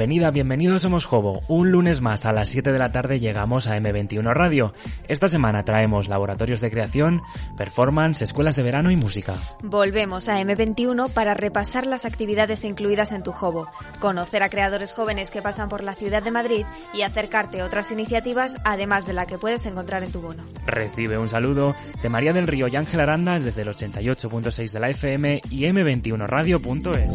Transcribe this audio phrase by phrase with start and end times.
[0.00, 1.42] Bienvenida, bienvenidos Somos Jobo.
[1.46, 4.72] Un lunes más a las 7 de la tarde llegamos a M21 Radio.
[5.08, 7.20] Esta semana traemos laboratorios de creación,
[7.58, 9.36] performance, escuelas de verano y música.
[9.62, 13.68] Volvemos a M21 para repasar las actividades incluidas en tu Jobo,
[14.00, 16.64] conocer a creadores jóvenes que pasan por la ciudad de Madrid
[16.94, 20.44] y acercarte a otras iniciativas además de la que puedes encontrar en tu bono.
[20.64, 24.88] Recibe un saludo de María del Río y Ángel Aranda desde el 88.6 de la
[24.88, 27.10] FM y M21Radio.es.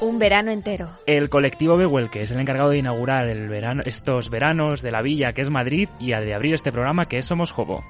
[0.00, 0.90] Un verano entero.
[1.06, 5.02] El colectivo Behuel, que es el encargado de inaugurar el verano, estos veranos de la
[5.02, 7.84] villa que es Madrid y de abrir este programa que es Somos Jobo.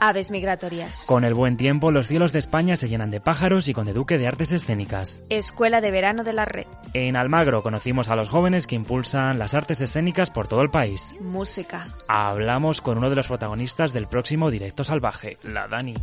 [0.00, 1.04] Aves migratorias.
[1.06, 4.18] Con el buen tiempo, los cielos de España se llenan de pájaros y con Duque
[4.18, 5.22] de artes escénicas.
[5.28, 6.66] Escuela de verano de la red.
[6.94, 11.14] En Almagro conocimos a los jóvenes que impulsan las artes escénicas por todo el país.
[11.20, 11.94] Música.
[12.08, 15.94] Hablamos con uno de los protagonistas del próximo Directo Salvaje, la Dani.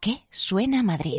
[0.00, 1.18] Qué suena Madrid?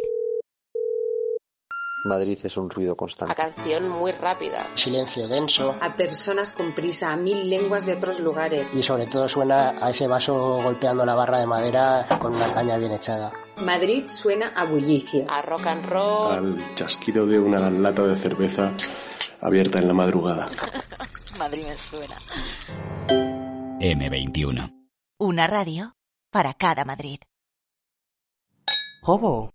[2.05, 3.33] Madrid es un ruido constante.
[3.33, 4.65] A canción muy rápida.
[4.73, 5.75] Silencio denso.
[5.81, 8.73] A personas con prisa, a mil lenguas de otros lugares.
[8.73, 12.77] Y sobre todo suena a ese vaso golpeando la barra de madera con una caña
[12.77, 13.31] bien echada.
[13.57, 15.25] Madrid suena a bullicio.
[15.29, 16.31] A rock and roll.
[16.31, 18.71] Al chasquido de una lata de cerveza
[19.41, 20.49] abierta en la madrugada.
[21.37, 22.17] Madrid me suena.
[23.79, 24.73] M21.
[25.19, 25.95] Una radio
[26.31, 27.19] para cada Madrid.
[29.01, 29.51] Jobo.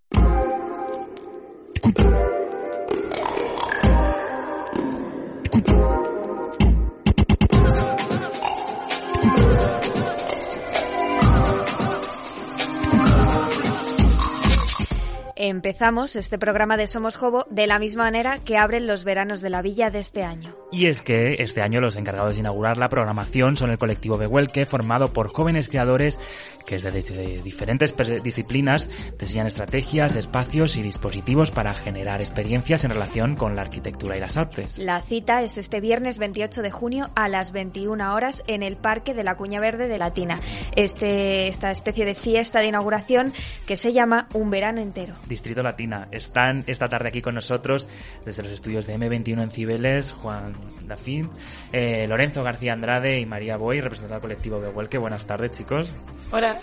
[15.47, 19.51] Empezamos este programa de Somos Jobo de la misma manera que abren los veranos de
[19.51, 20.57] la villa de este año.
[20.73, 24.65] Y es que este año los encargados de inaugurar la programación son el colectivo Behuelque,
[24.65, 26.19] formado por jóvenes creadores
[26.67, 28.89] que desde diferentes disciplinas
[29.19, 34.39] diseñan estrategias, espacios y dispositivos para generar experiencias en relación con la arquitectura y las
[34.39, 34.79] artes.
[34.79, 39.13] La cita es este viernes 28 de junio a las 21 horas en el Parque
[39.13, 40.41] de la Cuña Verde de Latina.
[40.75, 43.35] Este, esta especie de fiesta de inauguración
[43.67, 45.13] que se llama Un Verano Entero.
[45.35, 46.07] Distrito Latina.
[46.13, 47.89] Están esta tarde aquí con nosotros
[48.25, 50.53] desde los estudios de M21 en Cibeles, Juan
[50.87, 51.29] Dafín,
[51.73, 54.97] eh, Lorenzo García Andrade y María Boy, representante del colectivo Behuelque.
[54.97, 55.93] Buenas tardes, chicos.
[56.31, 56.61] Hola.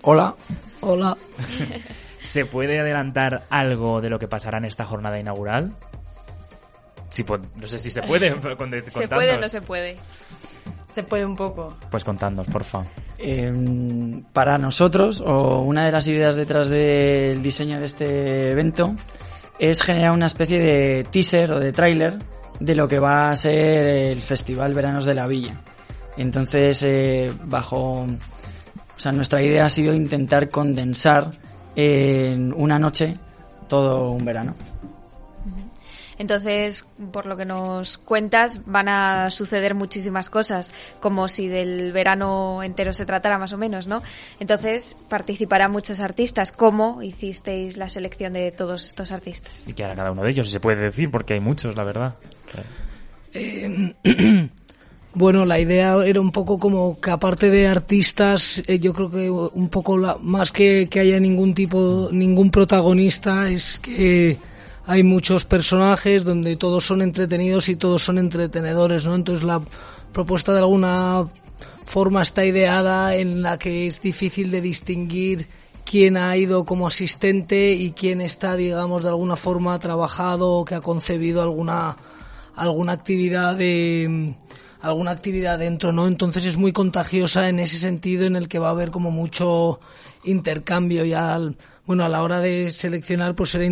[0.00, 0.34] Hola.
[0.80, 1.14] Hola.
[2.22, 5.76] ¿Se puede adelantar algo de lo que pasará en esta jornada inaugural?
[7.10, 8.30] Sí, pues, no sé si se puede.
[8.90, 9.98] ¿Se puede o no se puede?
[10.96, 11.76] Se puede un poco.
[11.90, 12.86] Pues contadnos, por favor.
[13.18, 18.96] Eh, para nosotros, o una de las ideas detrás del diseño de este evento,
[19.58, 22.16] es generar una especie de teaser o de tráiler
[22.60, 25.60] de lo que va a ser el Festival Veranos de la Villa.
[26.16, 28.06] Entonces, eh, bajo...
[28.06, 31.30] O sea, nuestra idea ha sido intentar condensar
[31.74, 33.18] en una noche
[33.68, 34.54] todo un verano.
[36.18, 42.62] Entonces, por lo que nos cuentas, van a suceder muchísimas cosas, como si del verano
[42.62, 44.02] entero se tratara más o menos, ¿no?
[44.40, 46.52] Entonces, participarán muchos artistas.
[46.52, 49.52] ¿Cómo hicisteis la selección de todos estos artistas?
[49.66, 50.46] ¿Y qué hará cada uno de ellos?
[50.46, 52.14] Si se puede decir, porque hay muchos, la verdad.
[53.34, 53.94] Eh,
[55.14, 59.30] bueno, la idea era un poco como que aparte de artistas, eh, yo creo que
[59.30, 64.38] un poco la- más que, que haya ningún tipo, ningún protagonista, es que
[64.86, 69.16] hay muchos personajes donde todos son entretenidos y todos son entretenedores, ¿no?
[69.16, 69.60] Entonces la
[70.12, 71.28] propuesta de alguna
[71.84, 75.48] forma está ideada en la que es difícil de distinguir
[75.84, 80.76] quién ha ido como asistente y quién está, digamos, de alguna forma trabajado o que
[80.76, 81.96] ha concebido alguna
[82.54, 84.34] alguna actividad de
[84.80, 86.06] alguna actividad dentro, ¿no?
[86.06, 89.80] Entonces es muy contagiosa en ese sentido en el que va a haber como mucho
[90.24, 91.56] intercambio y al
[91.86, 93.64] bueno, a la hora de seleccionar pues era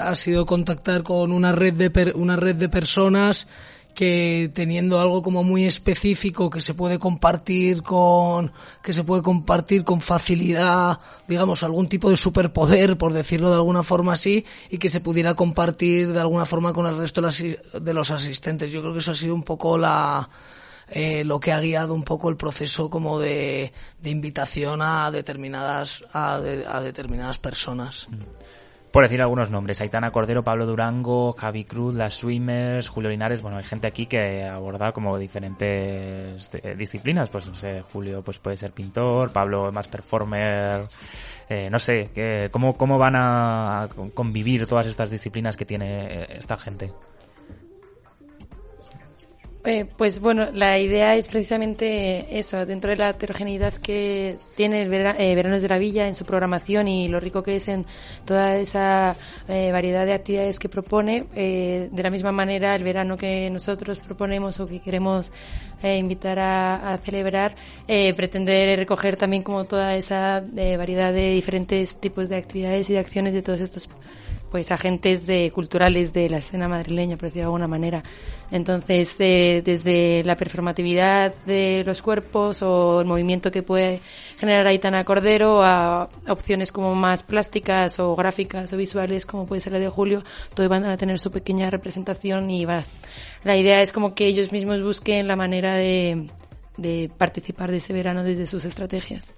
[0.00, 3.46] ha sido contactar con una red de per- una red de personas
[3.94, 8.50] que teniendo algo como muy específico que se puede compartir con
[8.82, 10.98] que se puede compartir con facilidad
[11.28, 15.34] digamos algún tipo de superpoder por decirlo de alguna forma así y que se pudiera
[15.34, 18.72] compartir de alguna forma con el resto de los asistentes.
[18.72, 20.26] Yo creo que eso ha sido un poco la
[20.90, 23.72] eh, lo que ha guiado un poco el proceso como de,
[24.04, 28.08] invitación a determinadas a, de- a determinadas personas.
[28.90, 33.56] Por decir algunos nombres, Aitana Cordero, Pablo Durango, Javi Cruz, Las Swimmers, Julio Linares, bueno,
[33.56, 38.58] hay gente aquí que aborda como diferentes eh, disciplinas, pues no sé, Julio pues puede
[38.58, 40.86] ser pintor, Pablo más performer,
[41.48, 46.58] eh, no sé, ¿cómo, ¿cómo van a convivir todas estas disciplinas que tiene eh, esta
[46.58, 46.92] gente?
[49.64, 54.88] Eh, pues bueno, la idea es precisamente eso, dentro de la heterogeneidad que tiene el
[54.88, 57.86] vera- eh, Veranos de la Villa en su programación y lo rico que es en
[58.24, 59.14] toda esa
[59.46, 64.00] eh, variedad de actividades que propone, eh, de la misma manera el verano que nosotros
[64.00, 65.30] proponemos o que queremos
[65.84, 67.54] eh, invitar a, a celebrar,
[68.16, 70.42] pretende recoger también como toda esa
[70.76, 73.88] variedad de diferentes tipos de actividades y de acciones de todos estos
[74.52, 78.04] pues agentes de culturales de la escena madrileña, por decirlo de alguna manera.
[78.50, 84.00] Entonces, eh, desde la performatividad de los cuerpos o el movimiento que puede
[84.38, 89.72] generar Aitana Cordero a opciones como más plásticas o gráficas o visuales, como puede ser
[89.72, 90.22] la de Julio,
[90.52, 92.90] todos van a tener su pequeña representación y vas.
[93.44, 96.28] La idea es como que ellos mismos busquen la manera de,
[96.76, 99.32] de participar de ese verano desde sus estrategias.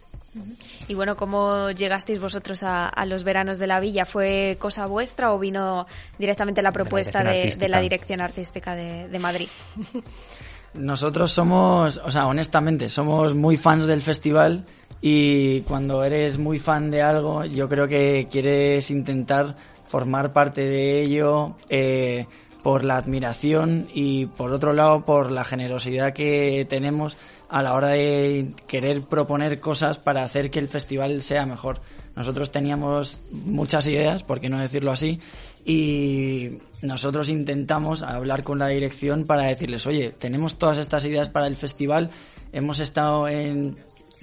[0.89, 4.05] Y bueno, ¿cómo llegasteis vosotros a, a los veranos de la villa?
[4.05, 5.87] ¿Fue cosa vuestra o vino
[6.19, 9.49] directamente la propuesta dirección de, la dirección artística de, de Madrid?
[10.75, 14.65] Nosotros somos, o sea, honestamente, somos muy fans del festival
[15.01, 19.55] y cuando eres muy fan de algo, yo creo que quieres intentar
[19.87, 22.27] formar parte de ello eh,
[22.65, 27.19] por la admiración y por otro lado por la generosidad que tenemos
[27.51, 31.83] a la hora de querer proponer cosas para hacer que el festival sea mejor.
[32.17, 35.21] Nosotros teníamos muchas ideas, por qué no decirlo así,
[35.63, 41.47] y nosotros intentamos hablar con la dirección para decirles, oye, tenemos todas estas ideas para
[41.47, 42.09] el festival,
[42.51, 43.77] hemos estado en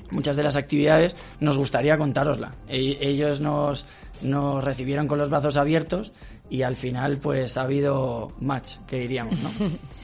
[0.09, 2.55] muchas de las actividades, nos gustaría contárosla.
[2.67, 3.85] E- ellos nos,
[4.23, 6.11] nos recibieron con los brazos abiertos
[6.51, 9.49] y al final pues ha habido match, que diríamos, ¿no?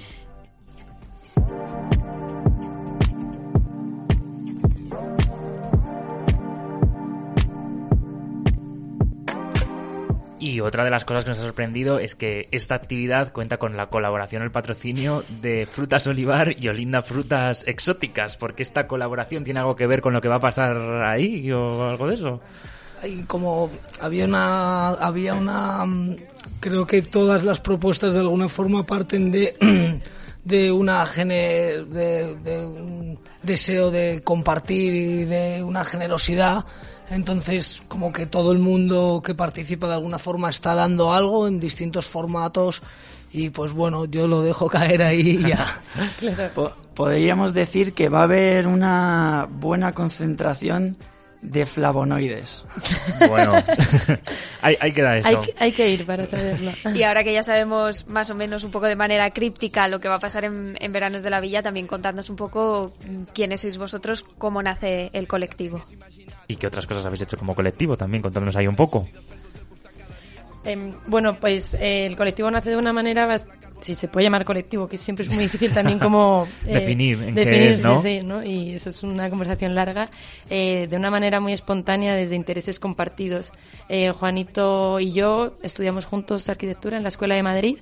[10.40, 13.76] Y otra de las cosas que nos ha sorprendido es que esta actividad cuenta con
[13.76, 19.60] la colaboración, el patrocinio de Frutas Olivar y Olinda Frutas Exóticas, porque esta colaboración tiene
[19.60, 22.40] algo que ver con lo que va a pasar ahí o algo de eso.
[23.04, 23.70] y como
[24.00, 26.16] había una había una mm,
[26.60, 29.56] creo que todas las propuestas de alguna forma parten de
[30.44, 31.36] de una gene,
[31.84, 36.66] de, de un deseo de compartir y de una generosidad.
[37.10, 41.60] Entonces como que todo el mundo que participa de alguna forma está dando algo en
[41.60, 42.82] distintos formatos
[43.32, 45.82] y pues bueno yo lo dejo caer ahí y ya.
[46.56, 50.98] Po- Podríamos decir que va a haber una buena concentración
[51.42, 52.64] de flavonoides.
[53.30, 53.54] Bueno,
[54.62, 55.28] ahí, ahí queda eso.
[55.30, 56.72] Hay, que- hay que ir para saberlo.
[56.96, 60.10] Y ahora que ya sabemos más o menos un poco de manera críptica lo que
[60.10, 62.92] va a pasar en, en Veranos de la Villa, también contadnos un poco
[63.34, 65.84] quiénes sois vosotros, cómo nace el colectivo.
[66.48, 68.22] ¿Y qué otras cosas habéis hecho como colectivo también?
[68.24, 69.08] Contadnos ahí un poco.
[70.64, 73.26] Em, bueno, pues eh, el colectivo nace de una manera,
[73.80, 76.48] si se puede llamar colectivo, que siempre es muy difícil también como...
[76.66, 78.02] eh, Definir en qué definir, es, ¿no?
[78.02, 78.44] sí, sí, ¿no?
[78.44, 80.10] Y eso es una conversación larga,
[80.50, 83.52] eh, de una manera muy espontánea desde intereses compartidos.
[83.90, 87.78] Eh, Juanito y yo estudiamos juntos arquitectura en la Escuela de Madrid,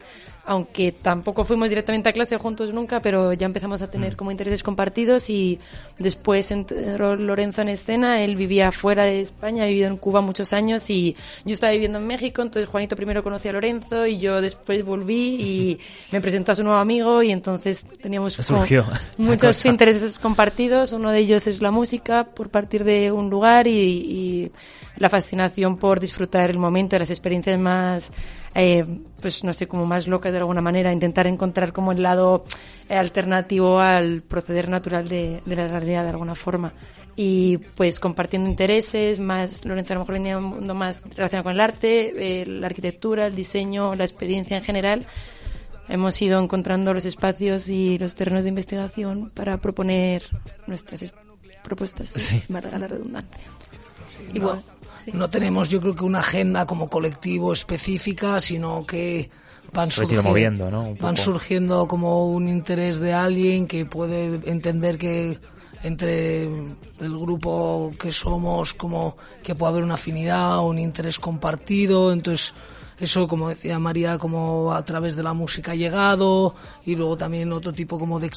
[0.46, 4.62] aunque tampoco fuimos directamente a clase juntos nunca, pero ya empezamos a tener como intereses
[4.62, 5.60] compartidos y
[5.98, 10.54] después entró Lorenzo en escena, él vivía fuera de España, ha vivido en Cuba muchos
[10.54, 14.40] años y yo estaba viviendo en México, entonces Juanito primero conocía a Lorenzo y yo
[14.40, 15.80] después volví y
[16.12, 18.66] me presentó a su nuevo amigo y entonces teníamos como
[19.18, 23.72] muchos intereses compartidos, uno de ellos es la música por partir de un lugar y,
[23.72, 24.52] y
[24.98, 28.12] la fascinación por disfrutar el momento, las experiencias más
[28.56, 28.86] eh,
[29.22, 32.46] pues no sé, como más locas de alguna manera, intentar encontrar como el lado
[32.88, 36.72] eh, alternativo al proceder natural de, la realidad de alguna forma.
[37.18, 41.54] Y pues compartiendo intereses, más, Lorenzo a lo mejor venía un mundo más relacionado con
[41.54, 45.06] el arte, eh, la arquitectura, el diseño, la experiencia en general.
[45.90, 50.24] Hemos ido encontrando los espacios y los terrenos de investigación para proponer
[50.66, 51.14] nuestras
[51.62, 52.42] propuestas, sí.
[52.50, 53.46] la redundancia.
[54.34, 54.75] Igual no
[55.30, 59.30] tenemos yo creo que una agenda como colectivo específica, sino que
[59.74, 65.38] van surgiendo, van surgiendo como un interés de alguien que puede entender que
[65.84, 72.12] entre el grupo que somos como que puede haber una afinidad o un interés compartido.
[72.12, 72.54] Entonces
[73.00, 77.52] eso como decía María como a través de la música ha llegado y luego también
[77.52, 78.30] otro tipo como de,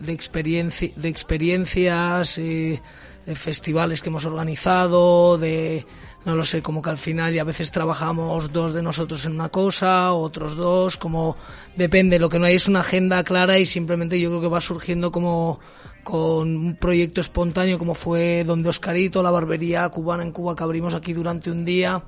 [0.00, 2.80] de, experiencia de experiencias eh,
[3.26, 5.84] de festivales que hemos organizado de
[6.24, 9.32] no lo sé, como que al final y a veces trabajamos dos de nosotros en
[9.32, 11.36] una cosa, otros dos, como
[11.76, 14.60] depende, lo que no hay es una agenda clara y simplemente yo creo que va
[14.60, 15.60] surgiendo como
[16.02, 20.94] con un proyecto espontáneo como fue donde Oscarito, la barbería cubana en Cuba que abrimos
[20.94, 22.02] aquí durante un día,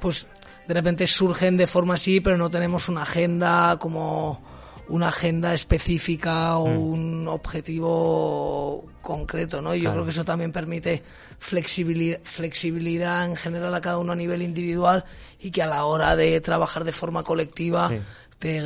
[0.00, 0.26] pues
[0.68, 4.51] de repente surgen de forma así, pero no tenemos una agenda como
[4.88, 6.78] una agenda específica o mm.
[6.78, 9.74] un objetivo concreto, ¿no?
[9.74, 11.02] Yo creo que eso también permite
[11.38, 15.04] flexibilidad, flexibilidad en general a cada uno a nivel individual
[15.40, 17.90] y que a la hora de trabajar de forma colectiva
[18.38, 18.60] te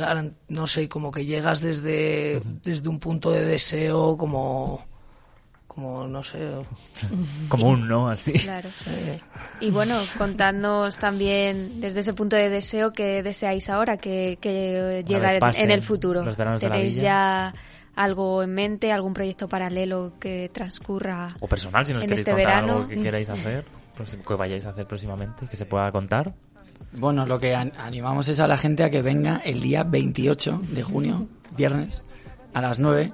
[0.49, 4.83] no sé, como que llegas desde, desde un punto de deseo como
[5.77, 6.39] como, no sé.
[7.49, 8.09] Común, ¿no?
[8.09, 8.33] Así.
[8.33, 8.67] Claro.
[9.59, 15.37] Y bueno, contadnos también desde ese punto de deseo que deseáis ahora que, que llega
[15.37, 16.25] en, el futuro.
[16.57, 17.53] ¿Tenéis ya
[17.95, 22.53] algo en mente, algún proyecto paralelo que transcurra O personal, si nos queréis este contar
[22.53, 23.63] algo que queráis hacer,
[23.95, 26.33] pues, que vayáis a hacer próximamente, que se pueda contar.
[26.93, 30.81] Bueno, lo que animamos es a la gente a que venga el día 28 de
[30.81, 32.01] junio, viernes,
[32.55, 33.13] a las 9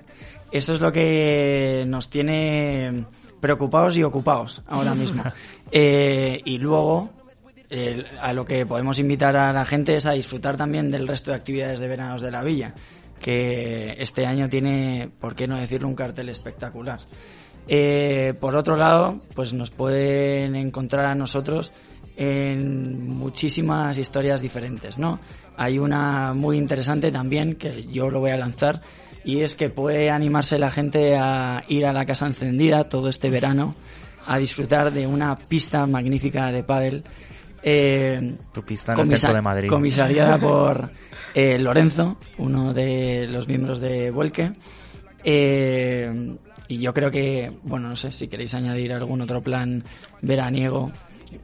[0.53, 3.05] eso es lo que nos tiene
[3.39, 5.23] preocupados y ocupados ahora mismo.
[5.71, 7.09] Eh, y luego,
[8.21, 11.37] a lo que podemos invitar a la gente es a disfrutar también del resto de
[11.37, 12.73] actividades de veranos de la villa,
[13.19, 16.99] que este año tiene, por qué no decirlo, un cartel espectacular.
[17.67, 21.71] Eh, por otro lado, pues nos pueden encontrar a nosotros
[22.15, 25.19] en muchísimas historias diferentes, ¿no?
[25.57, 28.79] Hay una muy interesante también que yo lo voy a lanzar,
[29.23, 33.29] y es que puede animarse la gente a ir a la casa encendida todo este
[33.29, 33.75] verano
[34.27, 37.03] a disfrutar de una pista magnífica de pádel
[37.65, 39.69] eh, tu pista en el de Madrid.
[39.69, 40.89] comisariada por
[41.33, 44.51] eh, Lorenzo uno de los miembros de Vuelque.
[45.23, 46.35] Eh,
[46.67, 49.83] y yo creo que bueno no sé si queréis añadir algún otro plan
[50.21, 50.91] veraniego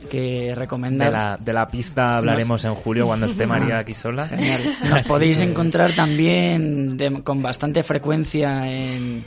[0.10, 1.08] que recomendar.
[1.08, 4.28] De la, de la pista hablaremos en julio cuando esté María aquí sola.
[4.28, 4.62] Genial.
[4.90, 9.26] Nos podéis encontrar también con bastante frecuencia en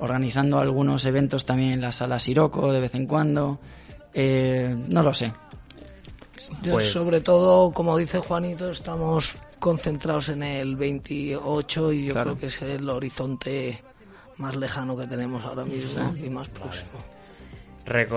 [0.00, 3.58] organizando algunos eventos también en la sala Siroco de vez en cuando.
[4.14, 5.32] Eh, no lo sé.
[6.68, 6.90] Pues...
[6.90, 12.62] Sobre todo, como dice Juanito, estamos concentrados en el 28 y yo creo que es
[12.62, 13.82] el horizonte
[14.38, 17.19] más lejano que tenemos ahora mismo y más próximo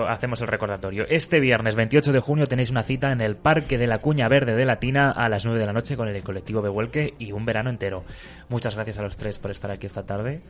[0.08, 1.04] hacemos el recordatorio.
[1.08, 4.54] Este viernes 28 de junio tenéis una cita en el Parque de la Cuña Verde
[4.54, 7.70] de Latina a las 9 de la noche con el colectivo Behuelque y un verano
[7.70, 8.04] entero.
[8.48, 10.42] Muchas gracias a los tres por estar aquí esta tarde.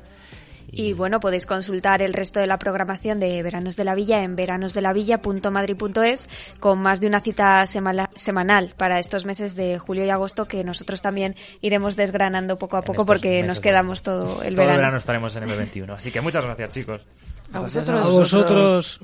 [0.71, 0.92] Y...
[0.92, 6.28] bueno, podéis consultar el resto de la programación de Veranos de la Villa en veranosdelavilla.madrid.es
[6.59, 11.02] con más de una cita semanal para estos meses de julio y agosto que nosotros
[11.02, 14.56] también iremos desgranando poco a poco porque nos quedamos todo el verano.
[14.56, 15.97] Todo el verano estaremos en M21.
[15.97, 17.06] Así que muchas gracias, chicos.
[17.54, 18.04] A vosotros.
[18.04, 19.00] A vosotros.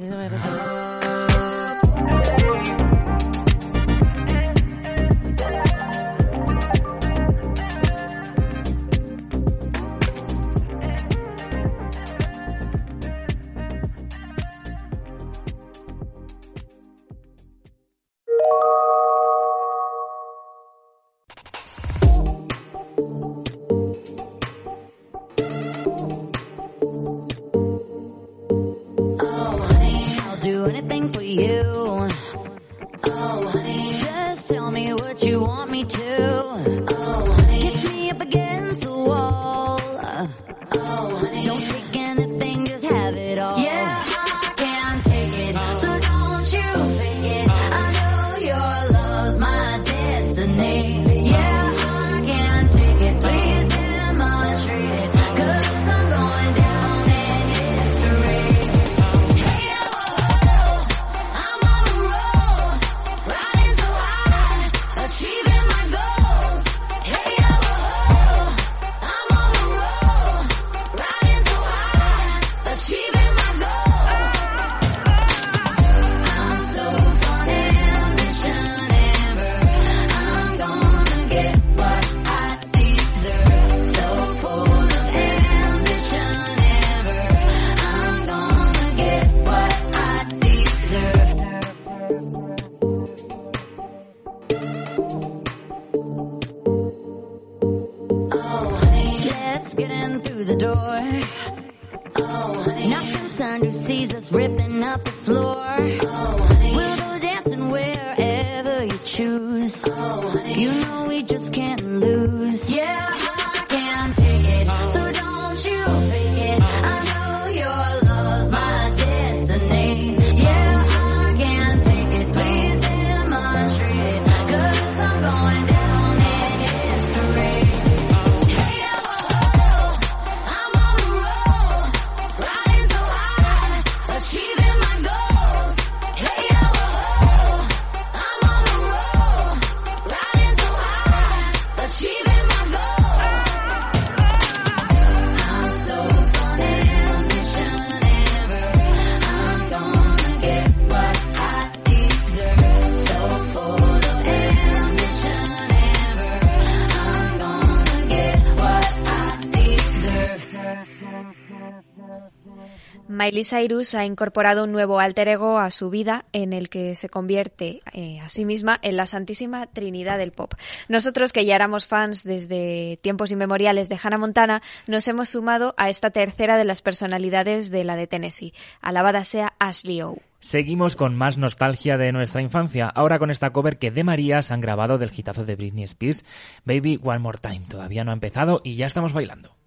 [163.44, 167.82] Cyrus ha incorporado un nuevo alter ego a su vida en el que se convierte
[167.92, 170.54] eh, a sí misma en la Santísima Trinidad del Pop.
[170.88, 175.88] Nosotros, que ya éramos fans desde tiempos inmemoriales de Hannah Montana, nos hemos sumado a
[175.88, 178.54] esta tercera de las personalidades de la de Tennessee.
[178.80, 180.16] Alabada sea Ashley O.
[180.40, 184.62] Seguimos con más nostalgia de nuestra infancia, ahora con esta cover que de Marías han
[184.62, 186.24] grabado del hitazo de Britney Spears,
[186.64, 187.66] Baby One More Time.
[187.68, 189.59] Todavía no ha empezado y ya estamos bailando.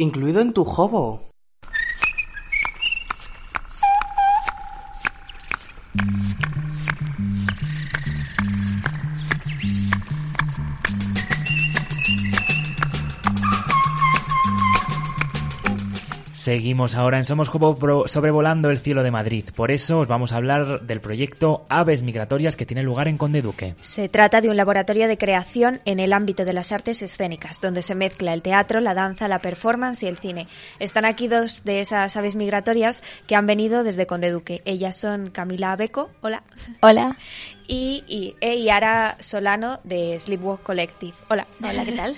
[0.00, 1.29] Incluido en tu hobo.
[16.50, 19.44] Seguimos ahora en Somos Jobo sobrevolando el cielo de Madrid.
[19.54, 23.40] Por eso os vamos a hablar del proyecto Aves Migratorias que tiene lugar en Conde
[23.40, 23.76] Duque.
[23.80, 27.82] Se trata de un laboratorio de creación en el ámbito de las artes escénicas, donde
[27.82, 30.48] se mezcla el teatro, la danza, la performance y el cine.
[30.80, 34.60] Están aquí dos de esas aves migratorias que han venido desde Conde Duque.
[34.64, 36.42] Ellas son Camila Beco, hola.
[36.80, 37.16] Hola.
[37.68, 41.14] Y, y, e Yara Solano de Sleepwalk Collective.
[41.28, 41.46] Hola.
[41.62, 42.16] Hola, ¿qué tal?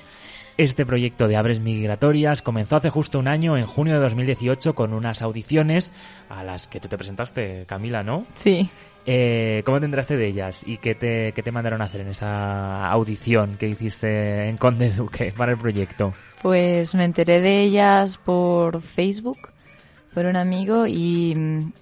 [0.58, 4.92] Este proyecto de Aves Migratorias comenzó hace justo un año, en junio de 2018, con
[4.92, 5.92] unas audiciones
[6.28, 8.26] a las que tú te presentaste, Camila, ¿no?
[8.36, 8.68] Sí.
[9.06, 12.08] Eh, ¿Cómo te enteraste de ellas y qué te, qué te mandaron a hacer en
[12.08, 16.14] esa audición que hiciste en Conde Duque para el proyecto?
[16.42, 19.38] Pues me enteré de ellas por Facebook,
[20.14, 21.72] por un amigo y mm,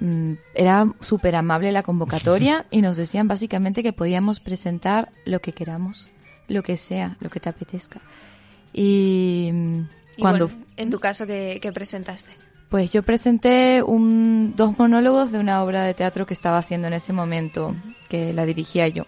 [0.00, 5.52] mm, era súper amable la convocatoria y nos decían básicamente que podíamos presentar lo que
[5.52, 6.08] queramos,
[6.48, 8.00] lo que sea, lo que te apetezca.
[8.72, 9.80] Y mm,
[10.16, 12.30] Y cuando bueno, en tu caso, ¿qué, qué presentaste?
[12.68, 16.94] Pues yo presenté un, dos monólogos de una obra de teatro que estaba haciendo en
[16.94, 17.76] ese momento,
[18.08, 19.04] que la dirigía yo.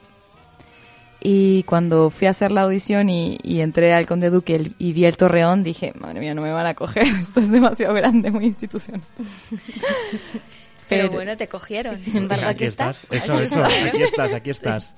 [1.20, 4.92] Y cuando fui a hacer la audición y, y entré al Conde Duque el- y
[4.92, 8.31] vi el Torreón, dije, madre mía, no me van a coger, esto es demasiado grande,
[8.31, 9.03] muy institucional.
[9.51, 9.59] Pero,
[10.88, 11.96] Pero- bueno, te cogieron.
[11.96, 13.09] Sin embargo, aquí estás.
[13.11, 14.94] Eso, eso, aquí estás, aquí estás.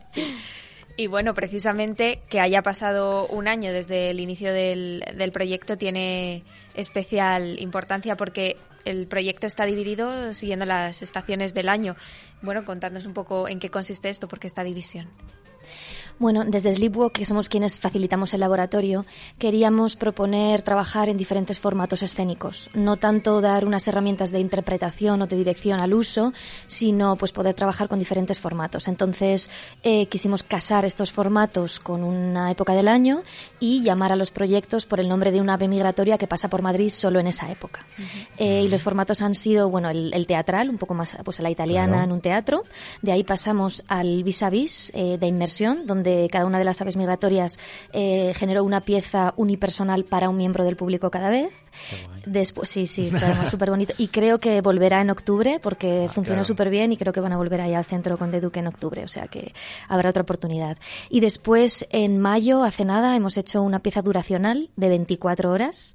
[0.97, 6.45] Y bueno, precisamente que haya pasado un año desde el inicio del, del proyecto tiene
[6.75, 11.97] especial importancia porque el proyecto está dividido siguiendo las estaciones del año.
[12.43, 15.09] Bueno, contadnos un poco en qué consiste esto, porque esta división.
[16.21, 19.07] Bueno, desde Sleepwalk, que somos quienes facilitamos el laboratorio,
[19.39, 22.69] queríamos proponer trabajar en diferentes formatos escénicos.
[22.75, 26.35] No tanto dar unas herramientas de interpretación o de dirección al uso,
[26.67, 28.87] sino pues poder trabajar con diferentes formatos.
[28.87, 29.49] Entonces,
[29.83, 33.23] eh, quisimos casar estos formatos con una época del año
[33.59, 36.61] y llamar a los proyectos por el nombre de una ave migratoria que pasa por
[36.61, 37.87] Madrid solo en esa época.
[38.37, 41.43] Eh, y los formatos han sido, bueno, el, el teatral, un poco más pues a
[41.43, 42.05] la italiana Claro.
[42.05, 42.65] en un teatro.
[43.01, 46.81] De ahí pasamos al vis a vis eh, de inmersión, donde cada una de las
[46.81, 47.59] aves migratorias
[47.93, 51.53] eh, generó una pieza unipersonal para un miembro del público cada vez.
[52.27, 53.11] Después, sí, sí,
[53.47, 53.95] súper bonito.
[53.97, 56.45] Y creo que volverá en octubre porque funcionó claro.
[56.45, 59.05] súper bien y creo que van a volver ahí al centro Conde Duque en octubre,
[59.05, 59.53] o sea que
[59.89, 60.77] habrá otra oportunidad.
[61.09, 65.95] Y después, en mayo, hace nada, hemos hecho una pieza duracional de 24 horas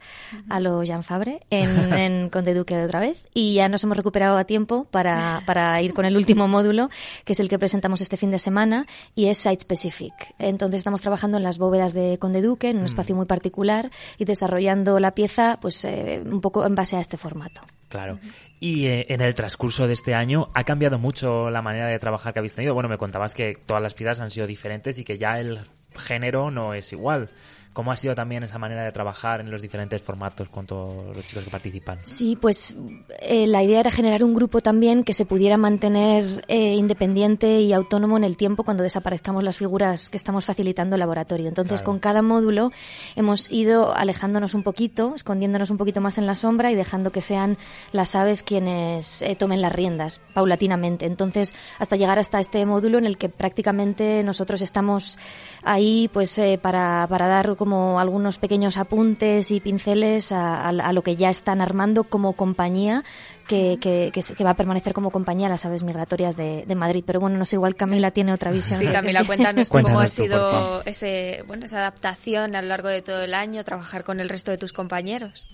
[0.50, 4.38] a lo Jean Fabre en, en Conde Duque otra vez y ya nos hemos recuperado
[4.38, 6.90] a tiempo para, para ir con el último módulo,
[7.24, 10.05] que es el que presentamos este fin de semana y es Site Specific.
[10.40, 12.86] Entonces estamos trabajando en las bóvedas de Conde Duque, en un Mm.
[12.86, 17.18] espacio muy particular y desarrollando la pieza pues eh, un poco en base a este
[17.18, 17.62] formato.
[17.90, 18.20] Claro.
[18.60, 22.34] Y eh, en el transcurso de este año ha cambiado mucho la manera de trabajar
[22.34, 22.74] que habéis tenido.
[22.74, 25.60] Bueno, me contabas que todas las piezas han sido diferentes y que ya el
[25.96, 27.30] género no es igual.
[27.76, 31.28] ¿Cómo ha sido también esa manera de trabajar en los diferentes formatos con todos los
[31.28, 32.00] chicos que participan?
[32.04, 32.74] Sí, pues
[33.20, 37.74] eh, la idea era generar un grupo también que se pudiera mantener eh, independiente y
[37.74, 41.50] autónomo en el tiempo cuando desaparezcamos las figuras que estamos facilitando el laboratorio.
[41.50, 41.92] Entonces, Claro.
[41.92, 42.72] con cada módulo
[43.18, 47.20] hemos ido alejándonos un poquito, escondiéndonos un poquito más en la sombra y dejando que
[47.20, 47.58] sean
[47.92, 51.06] las aves quienes eh, tomen las riendas paulatinamente.
[51.08, 55.20] Entonces, hasta llegar hasta este módulo en el que prácticamente nosotros estamos
[55.64, 60.94] ahí pues eh, para, para dar como algunos pequeños apuntes y pinceles a, a- a
[60.94, 63.04] lo que ya están armando como compañía
[63.48, 66.76] que, que, que, se- que va a permanecer como compañía las aves migratorias de, de
[66.76, 67.04] Madrid.
[67.06, 68.80] Pero bueno, no sé, igual Camila tiene otra visión.
[68.80, 73.22] Sí, Camila, cuéntanos cómo ha sido ese, bueno, esa adaptación a lo largo de todo
[73.24, 75.48] el año, trabajar con el resto de tus compañeros.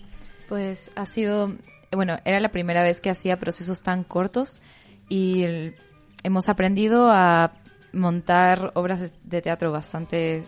[0.49, 1.53] Pues ha sido,
[1.93, 4.59] bueno, era la primera vez que hacía procesos tan cortos
[5.07, 5.75] y el-
[6.23, 7.53] hemos aprendido a
[7.93, 10.45] montar obras de teatro bastante,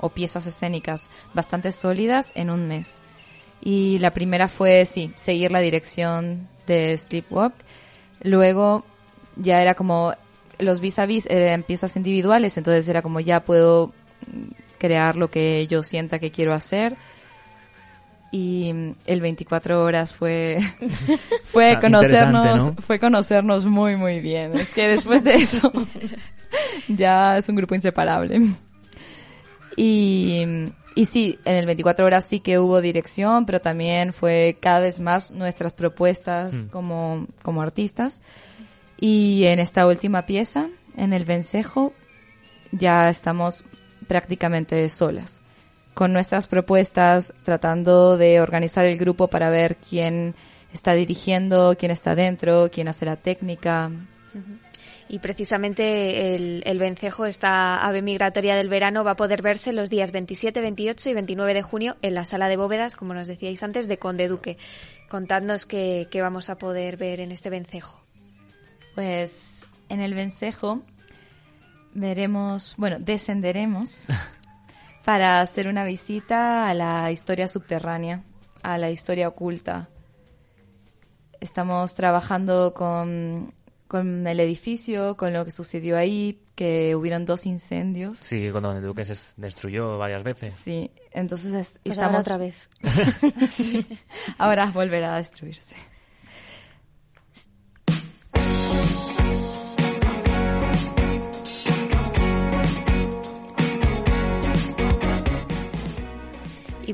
[0.00, 2.98] o piezas escénicas bastante sólidas en un mes.
[3.60, 7.54] Y la primera fue, sí, seguir la dirección de Sleepwalk.
[8.22, 8.84] Luego
[9.36, 10.14] ya era como
[10.58, 13.92] los vis a vis eran piezas individuales, entonces era como ya puedo
[14.78, 16.96] crear lo que yo sienta que quiero hacer
[18.30, 20.58] y el 24 horas fue
[21.44, 25.72] fue Ah, conocernos fue conocernos muy muy bien es que después de eso
[26.88, 28.40] ya es un grupo inseparable
[29.76, 30.44] y
[30.94, 34.98] y sí en el 24 horas sí que hubo dirección pero también fue cada vez
[34.98, 36.68] más nuestras propuestas Mm.
[36.70, 38.22] como como artistas
[38.98, 41.92] y en esta última pieza en el vencejo
[42.72, 43.64] ya estamos
[44.08, 45.42] prácticamente solas
[45.94, 50.34] con nuestras propuestas, tratando de organizar el grupo para ver quién
[50.70, 53.90] está dirigiendo, quién está dentro, quién hace la técnica.
[55.08, 59.88] Y precisamente el, el vencejo, esta ave migratoria del verano, va a poder verse los
[59.88, 63.62] días 27, 28 y 29 de junio en la sala de bóvedas, como nos decíais
[63.62, 64.58] antes, de Conde Duque.
[65.08, 68.00] Contadnos qué, qué vamos a poder ver en este vencejo.
[68.96, 70.82] Pues en el vencejo
[71.94, 74.04] veremos, bueno, descenderemos
[75.04, 78.22] para hacer una visita a la historia subterránea,
[78.62, 79.88] a la historia oculta.
[81.40, 83.52] Estamos trabajando con,
[83.88, 88.18] con el edificio, con lo que sucedió ahí, que hubieron dos incendios.
[88.18, 90.54] Sí, cuando el Duque se destruyó varias veces.
[90.54, 92.68] Sí, entonces es- Pues estamos ahora otra vez.
[93.52, 93.86] Sí,
[94.38, 95.76] ahora volverá a destruirse.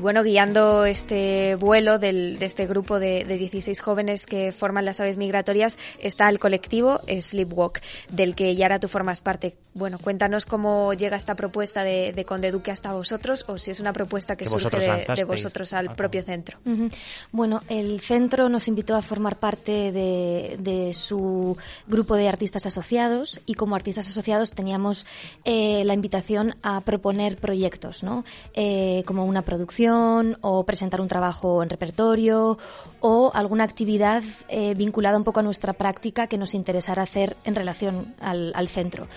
[0.03, 4.99] Bueno, guiando este vuelo del, de este grupo de, de 16 jóvenes que forman las
[4.99, 9.55] aves migratorias está el colectivo Sleepwalk, del que Yara tú formas parte.
[9.73, 13.79] Bueno, cuéntanos cómo llega esta propuesta de, de Conde Duque hasta vosotros o si es
[13.79, 16.59] una propuesta que, Que surge vosotros de, vosotros al propio centro.
[17.31, 23.39] Bueno, el centro nos invitó a formar parte de, de su grupo de artistas asociados
[23.45, 25.07] y como artistas asociados teníamos
[25.45, 28.25] eh, la invitación a proponer proyectos, ¿no?
[28.53, 32.57] Eh, como una producción o presentar un trabajo en repertorio
[33.01, 37.55] o alguna actividad eh, vinculada un poco a nuestra práctica que nos interesara hacer en
[37.55, 39.07] relación al, al centro.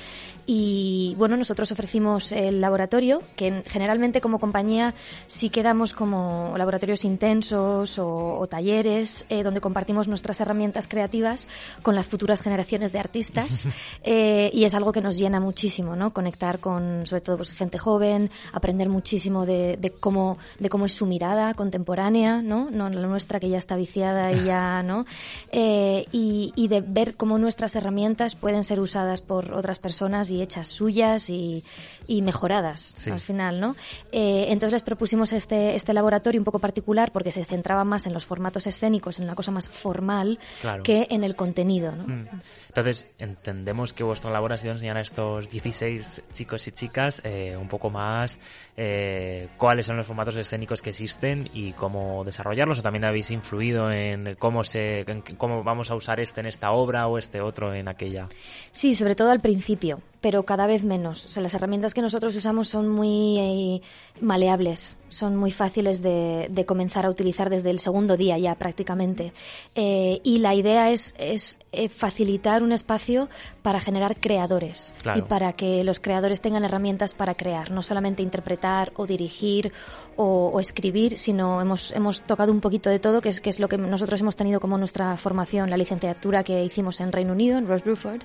[0.48, 4.94] Y bueno, nosotros ofrecimos el laboratorio, que en- generalmente como compañía
[5.26, 11.48] sí quedamos como laboratorios intensos o, o talleres eh, donde compartimos nuestras herramientas creativas
[11.82, 13.66] con las futuras generaciones de artistas
[14.04, 16.12] eh, y es algo que nos llena muchísimo, ¿no?
[16.12, 20.92] Conectar con sobre todo pues, gente joven, aprender muchísimo de, de cómo de cómo es
[20.92, 22.70] su mirada contemporánea, ¿no?
[22.70, 25.04] No la nuestra que ya está viciada y ya, ¿no?
[25.52, 30.42] Eh, y, y de ver cómo nuestras herramientas pueden ser usadas por otras personas y
[30.42, 31.64] hechas suyas y,
[32.06, 33.10] y mejoradas Sí.
[33.10, 33.74] al final, ¿no?
[34.12, 38.12] Eh, entonces les propusimos este, este laboratorio un poco particular porque se centraba más en
[38.12, 40.82] los formatos escénicos, en una cosa más formal Claro.
[40.82, 42.04] que en el contenido, ¿no?
[42.06, 42.28] Mm.
[42.68, 47.56] Entonces, entendemos que vuestra labor ha sido enseñar a estos 16 chicos y chicas eh,
[47.56, 48.38] un poco más
[48.76, 50.45] eh, cuáles son los formatos escénicos
[50.82, 55.90] que existen y cómo desarrollarlos, o también habéis influido en cómo se en cómo vamos
[55.90, 58.28] a usar este en esta obra o este otro en aquella.
[58.70, 61.24] Sí, sobre todo al principio, pero cada vez menos.
[61.24, 63.82] O sea, las herramientas que nosotros usamos son muy eh,
[64.20, 69.32] maleables, son muy fáciles de, de comenzar a utilizar desde el segundo día ya prácticamente.
[69.76, 73.28] Eh, y la idea es, es eh, facilitar un espacio
[73.62, 75.20] para generar creadores Claro.
[75.20, 79.72] y para que los creadores tengan herramientas para crear, no solamente interpretar o dirigir
[80.16, 83.60] o, o escribir, sino hemos, hemos tocado un poquito de todo, que es, que es
[83.60, 87.58] lo que nosotros hemos tenido como nuestra formación, la licenciatura que hicimos en Reino Unido,
[87.58, 88.22] en Ross Bruford,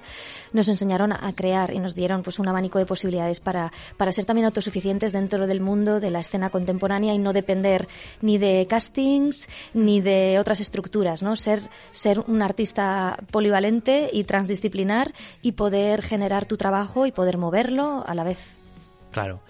[0.54, 4.26] nos enseñaron a crear y nos dieron pues un abanico de posibilidades para, para ser
[4.26, 7.88] también autosuficientes dentro del mundo de la escena contemporánea y no depender
[8.22, 11.36] ni de castings ni de otras estructuras, ¿no?
[11.36, 18.04] Ser, ser un artista polivalente y transdisciplinar y poder generar tu trabajo y poder moverlo
[18.06, 18.58] a la vez.
[19.12, 19.42] Claro.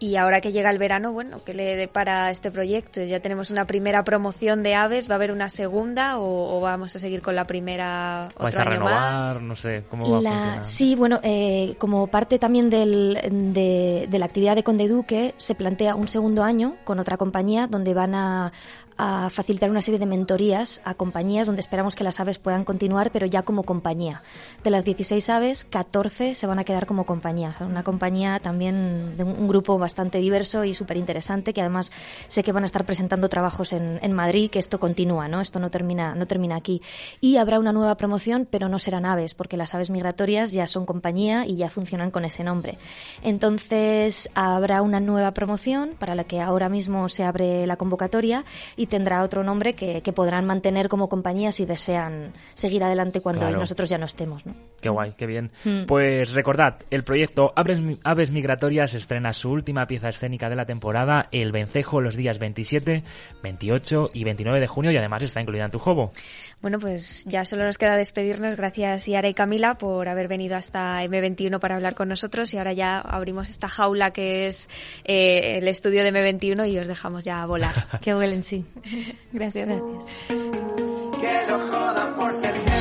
[0.00, 3.02] Y ahora que llega el verano, bueno, ¿qué le depara este proyecto?
[3.02, 6.94] Ya tenemos una primera promoción de aves, ¿va a haber una segunda o, o vamos
[6.94, 8.92] a seguir con la primera ¿Vais a año renovar?
[9.12, 9.40] más?
[9.42, 10.64] No sé, ¿cómo va a funcionar?
[10.64, 13.18] sí, bueno, eh, como parte también del-
[13.52, 17.66] de, de la actividad de Conde Duque, se plantea un segundo año con otra compañía
[17.66, 18.52] donde van a,
[18.98, 23.12] a facilitar una serie de mentorías a compañías donde esperamos que las aves puedan continuar,
[23.12, 24.22] pero ya como compañía.
[24.64, 27.50] De las 16 aves, 14 se van a quedar como compañía.
[27.50, 31.92] O sea, una compañía también de un grupo bastante diverso y súper interesante, que además
[32.26, 35.40] sé que van a estar presentando trabajos en, en Madrid, que esto continúa, ¿no?
[35.40, 36.82] Esto no termina, no termina aquí.
[37.20, 40.84] Y habrá una nueva promoción, pero no serán aves, porque las aves migratorias ya son
[40.84, 42.78] compañía y ya funcionan con ese nombre.
[43.22, 48.44] Entonces, habrá una nueva promoción para la que ahora mismo se abre la convocatoria
[48.76, 53.42] y tendrá otro nombre que, que podrán mantener como compañía si desean seguir adelante cuando
[53.42, 53.58] Claro.
[53.60, 54.54] nosotros ya no estemos, ¿no?
[54.80, 55.50] Qué guay, qué bien.
[55.64, 55.84] Mm.
[55.86, 61.28] Pues recordad, el proyecto Aves, Aves Migratorias estrena su última pieza escénica de la temporada,
[61.32, 63.04] El Vencejo, los días 27,
[63.42, 66.12] 28 y 29 de junio y además está incluida en tu juego.
[66.60, 68.56] Bueno, pues ya solo nos queda despedirnos.
[68.56, 72.72] Gracias Yara y Camila por haber venido hasta M21 para hablar con nosotros y ahora
[72.72, 74.68] ya abrimos esta jaula que es
[75.04, 77.74] eh, el estudio de M21 y os dejamos ya volar.
[78.02, 78.64] que huelen, sí.
[79.32, 79.68] Gracias.
[82.34, 82.77] Ser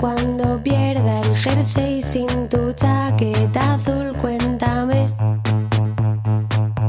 [0.00, 4.12] cuando pierda el jersey sin tu chaqueta azul?
[4.20, 5.10] Cuéntame.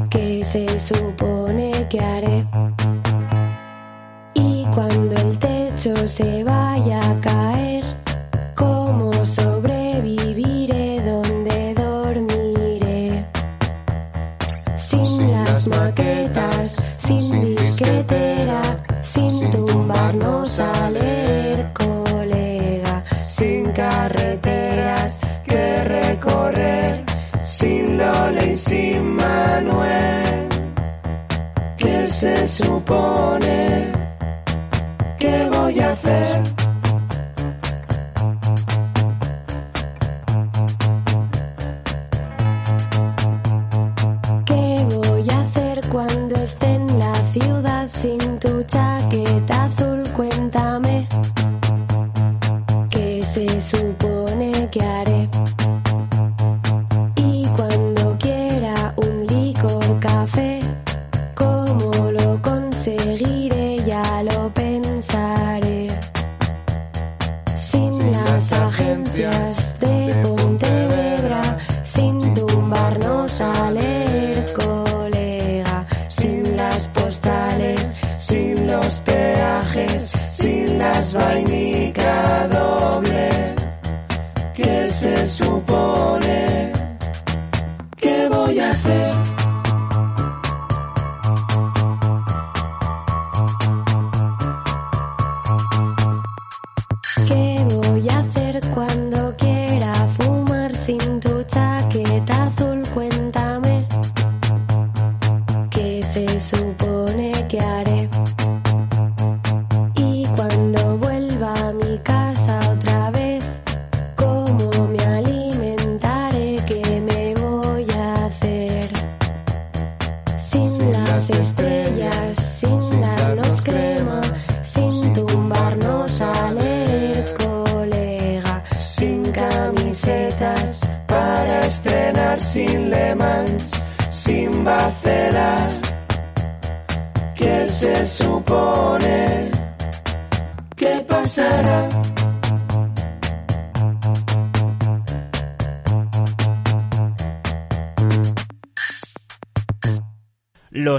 [0.09, 2.45] ¿Qué se supone que haré?
[4.33, 7.76] Y cuando el techo se vaya a caer,
[28.57, 30.27] sin Manuel.
[32.19, 33.91] se supone
[35.19, 36.43] que voy a hacer?
[44.45, 50.01] ¿Qué voy a hacer cuando esté en la ciudad sin tu chaqueta azul?
[50.15, 50.96] Cuéntame.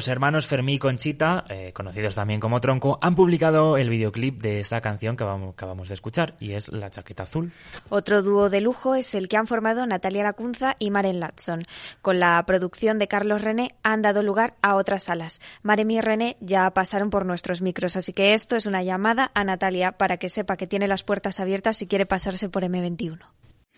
[0.08, 4.58] Los hermanos Fermí y Conchita, eh, conocidos también como Tronco, han publicado el videoclip de
[4.58, 7.52] esta canción que vamos- acabamos de escuchar y es La chaqueta azul.
[7.90, 11.66] Otro dúo de lujo es el que han formado Natalia Lacunza y Maren Latson.
[12.00, 15.42] Con la producción de Carlos René han dado lugar a otras salas.
[15.62, 19.44] Maremi y René ya pasaron por nuestros micros, así que esto es una llamada a
[19.44, 23.18] Natalia para que sepa que tiene las puertas abiertas si quiere pasarse por M21.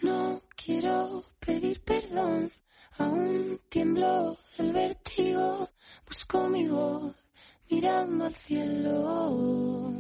[0.01, 2.53] No quiero pedir perdón,
[3.01, 5.69] aún tiemblo el vértigo,
[6.07, 7.15] busco mi voz
[7.71, 9.93] mirando al cielo.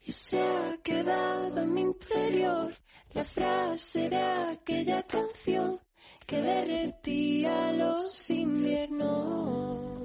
[0.00, 2.74] Y se ha quedado en mi interior
[3.12, 5.80] la frase de aquella canción
[6.26, 10.04] que derretía los inviernos.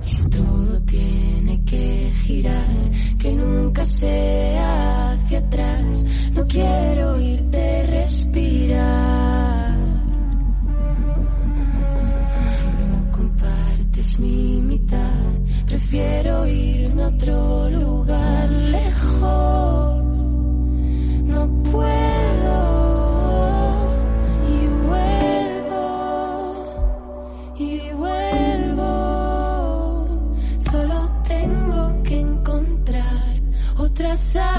[0.00, 1.27] Si todo tiene
[1.68, 9.76] que girar, que nunca sea hacia atrás, no quiero oírte respirar.
[12.46, 15.24] Si no compartes mi mitad,
[15.66, 20.18] prefiero irme a otro lugar lejos.
[21.24, 22.07] No puedo
[34.26, 34.57] otras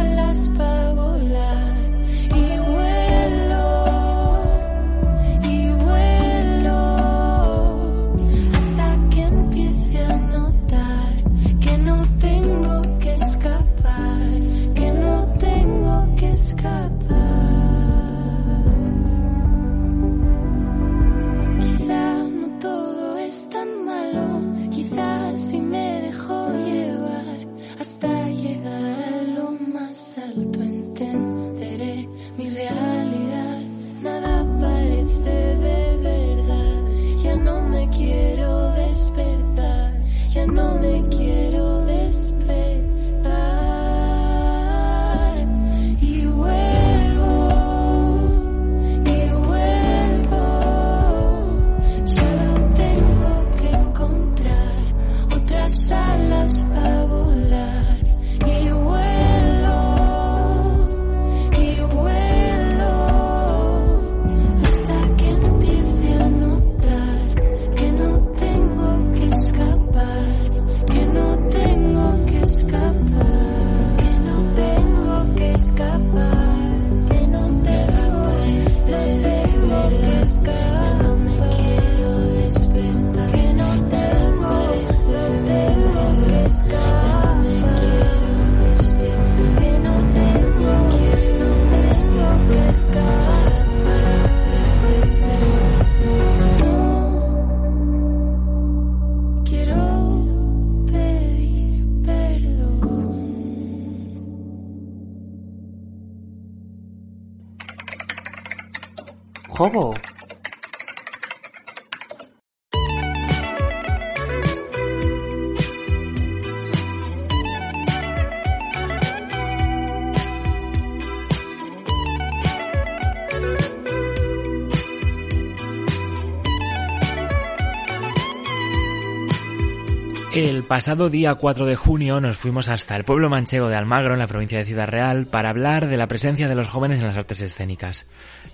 [130.69, 134.27] pasado día 4 de junio nos fuimos hasta el pueblo manchego de Almagro, en la
[134.27, 137.41] provincia de Ciudad Real, para hablar de la presencia de los jóvenes en las artes
[137.41, 138.05] escénicas.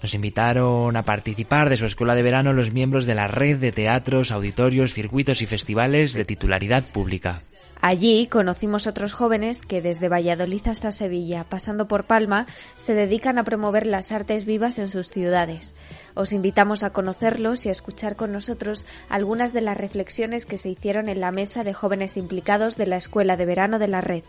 [0.01, 3.73] Nos invitaron a participar de su escuela de verano los miembros de la red de
[3.73, 7.41] teatros, auditorios, circuitos y festivales de titularidad pública.
[7.81, 12.47] Allí conocimos otros jóvenes que desde Valladolid hasta Sevilla, pasando por Palma,
[12.77, 15.75] se dedican a promover las artes vivas en sus ciudades.
[16.17, 20.69] Os invitamos a conocerlos y a escuchar con nosotros algunas de las reflexiones que se
[20.69, 24.23] hicieron en la mesa de jóvenes implicados de la Escuela de Verano de la Red.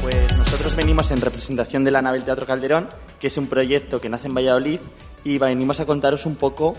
[0.00, 2.88] Pues nosotros venimos en representación de la del Teatro Calderón,
[3.20, 4.80] que es un proyecto que nace en Valladolid
[5.24, 6.74] y venimos a contaros un poco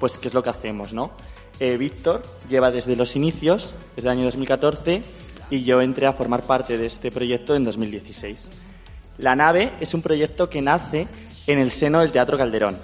[0.00, 1.12] pues qué es lo que hacemos, ¿no?
[1.60, 5.02] Eh, Víctor lleva desde los inicios, desde el año 2014,
[5.50, 8.50] y yo entré a formar parte de este proyecto en 2016.
[9.18, 11.06] La nave es un proyecto que nace
[11.46, 12.76] en el seno del Teatro Calderón.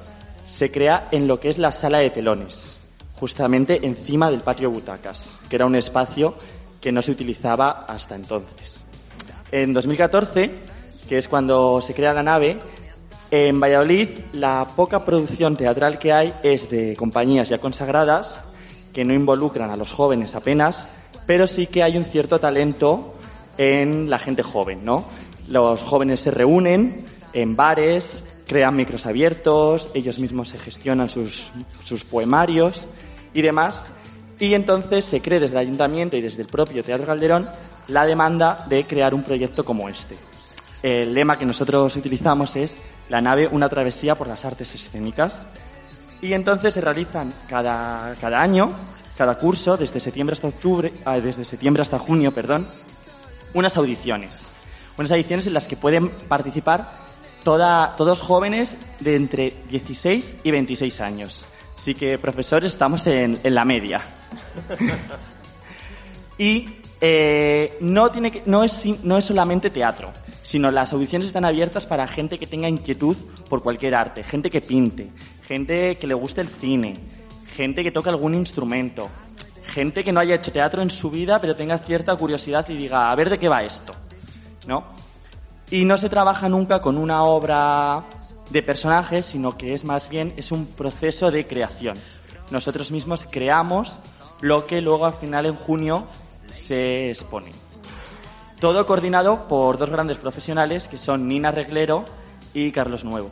[0.46, 2.78] Se crea en lo que es la sala de telones,
[3.14, 6.36] justamente encima del patio butacas, que era un espacio
[6.80, 8.84] que no se utilizaba hasta entonces.
[9.50, 10.52] En 2014,
[11.08, 12.58] que es cuando se crea la nave,
[13.30, 18.42] en Valladolid la poca producción teatral que hay es de compañías ya consagradas
[18.92, 20.88] que no involucran a los jóvenes apenas,
[21.26, 23.14] pero sí que hay un cierto talento
[23.58, 25.04] en la gente joven, ¿no?
[25.48, 31.50] Los jóvenes se reúnen en bares, crean micros abiertos, ellos mismos se gestionan sus,
[31.84, 32.88] sus poemarios
[33.34, 33.84] y demás,
[34.40, 37.48] y entonces se cree desde el ayuntamiento y desde el propio Teatro Calderón
[37.88, 40.16] la demanda de crear un proyecto como este.
[40.82, 42.76] El lema que nosotros utilizamos es
[43.08, 45.46] la nave, una travesía por las artes escénicas.
[46.20, 48.70] Y entonces se realizan cada, cada año,
[49.16, 52.68] cada curso, desde septiembre hasta octubre, ah, desde septiembre hasta junio, perdón,
[53.54, 54.52] unas audiciones.
[54.96, 57.06] Unas audiciones en las que pueden participar
[57.44, 61.44] toda, todos jóvenes de entre 16 y 26 años.
[61.76, 64.00] Así que, profesores, estamos en, en la media.
[66.38, 70.10] y eh, no, tiene que- no, es, no es solamente teatro,
[70.42, 73.16] sino las audiciones están abiertas para gente que tenga inquietud
[73.48, 75.10] por cualquier arte, gente que pinte,
[75.46, 76.96] gente que le guste el cine,
[77.54, 79.08] gente que toque algún instrumento,
[79.64, 83.10] gente que no haya hecho teatro en su vida pero tenga cierta curiosidad y diga,
[83.10, 83.92] a ver de qué va esto,
[84.66, 84.84] ¿no?
[85.70, 88.02] Y no se trabaja nunca con una obra
[88.50, 91.96] de personajes, sino que es más bien es un proceso de creación.
[92.50, 93.98] Nosotros mismos creamos
[94.40, 96.06] lo que luego al final en junio
[96.52, 97.52] se expone.
[98.60, 102.04] Todo coordinado por dos grandes profesionales que son Nina Reglero
[102.54, 103.30] y Carlos Nuevo.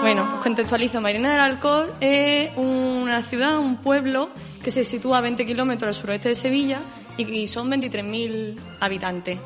[0.00, 1.00] Bueno, contextualizo.
[1.00, 4.28] Marina del Alcor es una ciudad, un pueblo
[4.62, 6.78] que se sitúa a 20 kilómetros al suroeste de Sevilla
[7.16, 9.40] y, y son 23.000 habitantes.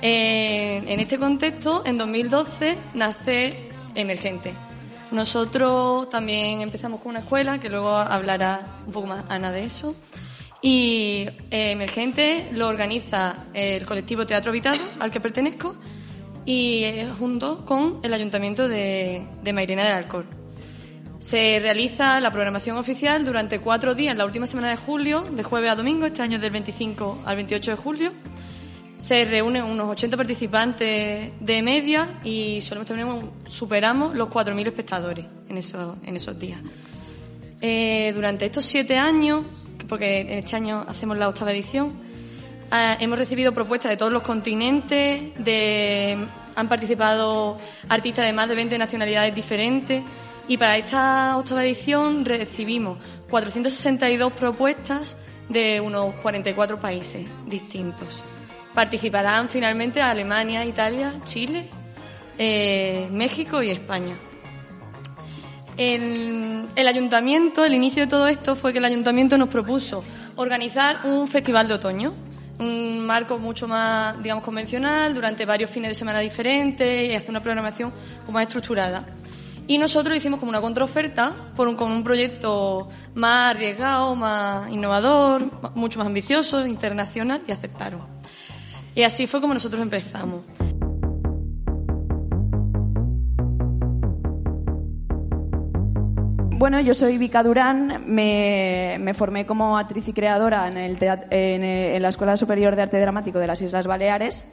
[0.00, 4.54] Eh, en este contexto, en 2012 nace Emergente.
[5.12, 9.94] Nosotros también empezamos con una escuela, que luego hablará un poco más Ana de eso.
[10.62, 15.76] Y eh, Emergente lo organiza el colectivo Teatro Habitado, al que pertenezco,
[16.44, 20.26] y eh, junto con el Ayuntamiento de, de Mairena del Alcor.
[21.18, 25.70] Se realiza la programación oficial durante cuatro días, la última semana de julio, de jueves
[25.70, 28.12] a domingo, este año es del 25 al 28 de julio.
[29.00, 35.96] Se reúnen unos 80 participantes de media y solemos superamos los 4.000 espectadores en esos,
[36.04, 36.60] en esos días.
[37.62, 39.42] Eh, durante estos siete años,
[39.88, 41.94] porque en este año hacemos la octava edición,
[42.70, 46.18] eh, hemos recibido propuestas de todos los continentes, de,
[46.54, 47.56] han participado
[47.88, 50.02] artistas de más de 20 nacionalidades diferentes
[50.46, 52.98] y para esta octava edición recibimos
[53.30, 55.16] 462 propuestas
[55.48, 58.22] de unos 44 países distintos.
[58.74, 61.68] Participarán finalmente Alemania, Italia, Chile,
[62.38, 64.14] eh, México y España.
[65.76, 70.04] El, el ayuntamiento, el inicio de todo esto fue que el ayuntamiento nos propuso
[70.36, 72.14] organizar un festival de otoño,
[72.58, 77.42] un marco mucho más, digamos, convencional, durante varios fines de semana diferentes y hacer una
[77.42, 77.92] programación
[78.30, 79.04] más estructurada.
[79.66, 85.48] Y nosotros hicimos como una contraoferta por un, con un proyecto más arriesgado, más innovador,
[85.74, 88.19] mucho más ambicioso, internacional y aceptaron.
[88.94, 90.42] Y así fue como nosotros empezamos.
[96.60, 101.96] Bueno, yo soy Vika Durán, me, me formé como actriz y creadora en, el eh,
[101.96, 104.44] en la Escuela Superior de Arte Dramático de las Islas Baleares.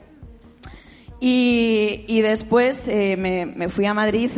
[1.20, 4.30] Y, y después eh, me, me fui a Madrid,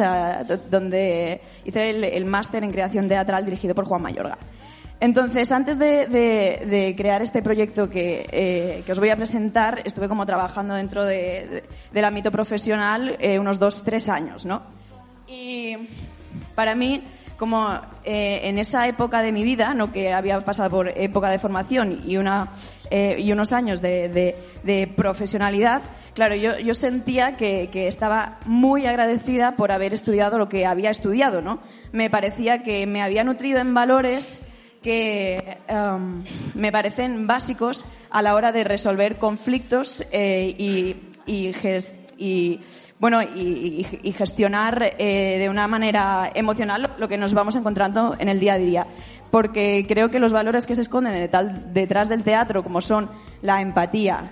[0.69, 4.39] donde hice el, el máster en creación teatral dirigido por Juan Mayorga.
[5.01, 10.27] Entonces, antes de, crear este proyecto que, eh, que os voy a presentar, estuve como
[10.27, 14.63] trabajando dentro de- de- del ámbito profesional eh, unos dos, tres años, ¿no?
[15.27, 15.75] Y
[16.55, 17.03] para mí,
[17.39, 17.71] como
[18.05, 19.91] eh, en esa época de mi vida, ¿no?
[19.91, 22.49] que había pasado por época de formación y, una,
[22.91, 24.37] y unos años de,
[24.97, 25.81] profesionalidad,
[26.13, 31.61] claro, yo, sentía que estaba muy agradecida por haber estudiado lo que había estudiado, ¿no?
[31.93, 34.41] Me parecía que me había nutrido en valores
[34.83, 36.23] que em,
[36.55, 42.61] me parecen básicos a la hora de resolver conflictos eh, y, y, ges- y,
[42.99, 48.29] bueno y, y- gestionar eh, de una manera emocional lo que nos vamos encontrando en
[48.29, 48.87] el día a día.
[49.31, 51.31] Porque creo que los valores que se esconden
[51.73, 53.11] detrás del teatro como son
[53.43, 54.29] la empatía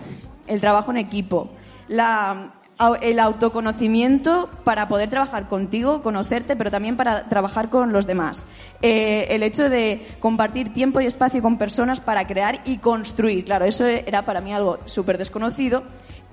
[0.47, 1.51] el trabajo en equipo
[1.89, 2.55] la
[3.01, 8.45] el autoconocimiento para poder trabajar contigo, conocerte, pero también para trabajar con los demás.
[8.83, 13.45] Eh, el hecho de compartir tiempo y espacio con personas para crear y construir.
[13.45, 15.83] Claro, eso era para mí algo súper desconocido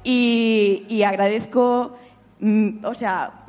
[0.03, 1.97] y, y agradezco,
[2.39, 3.45] mm, o sea,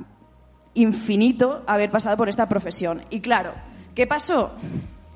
[0.72, 3.05] infinito haber pasado por esta profesión.
[3.11, 3.53] Y claro,
[3.94, 4.53] ¿qué pasó?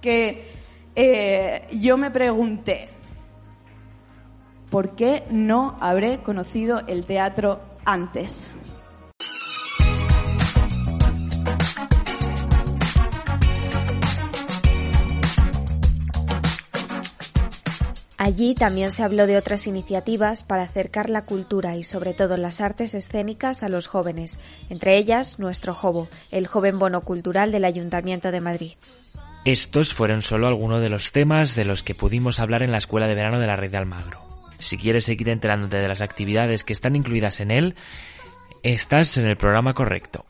[0.03, 0.51] Que
[0.95, 2.91] eh, yo me pregunté,
[4.71, 8.53] ¿por qué no habré conocido el teatro antes?
[18.17, 22.61] Allí también se habló de otras iniciativas para acercar la cultura y sobre todo las
[22.61, 24.39] artes escénicas a los jóvenes,
[24.69, 28.73] entre ellas nuestro Jobo, el joven bono cultural del Ayuntamiento de Madrid.
[29.47, 33.07] Estos fueron solo algunos de los temas de los que pudimos hablar en la Escuela
[33.07, 34.30] de Verano de la Red de Almagro.
[34.61, 37.75] Si quieres seguir enterándote de las actividades que están incluidas en él,
[38.63, 40.25] estás en el programa correcto.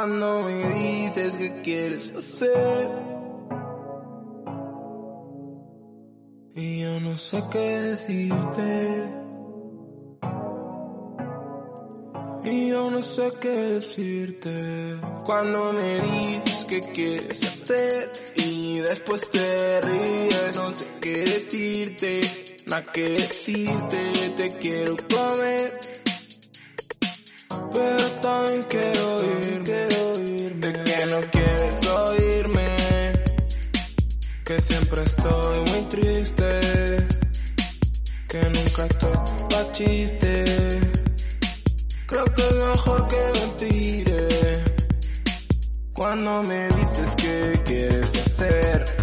[0.00, 2.88] Cuando me dices que quieres hacer.
[6.54, 9.14] Y yo no sé qué decirte.
[12.44, 15.00] Y yo no sé qué decirte.
[15.24, 22.20] Cuando me dices que quieres hacer y después te ríes no sé qué decirte
[22.66, 25.80] nada que decirte te quiero comer.
[27.72, 29.07] Pero también quiero
[34.48, 36.48] que siempre estoy muy triste,
[38.30, 39.16] que nunca estoy
[39.50, 40.44] pa' chiste.
[42.06, 44.64] Creo que es mejor que mentire
[45.92, 48.97] cuando me dices que quieres hacer.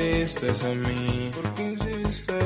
[0.00, 1.30] Insistes en mí.
[1.34, 2.44] ¿Por qué insistes?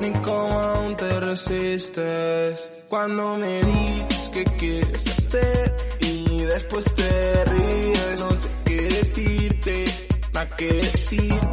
[0.00, 2.70] Ni cómo aún te resistes.
[2.88, 8.20] Cuando me dices que quieres hacer y después te ríes.
[8.20, 9.84] No sé qué decirte,
[10.32, 11.47] nada que decirte.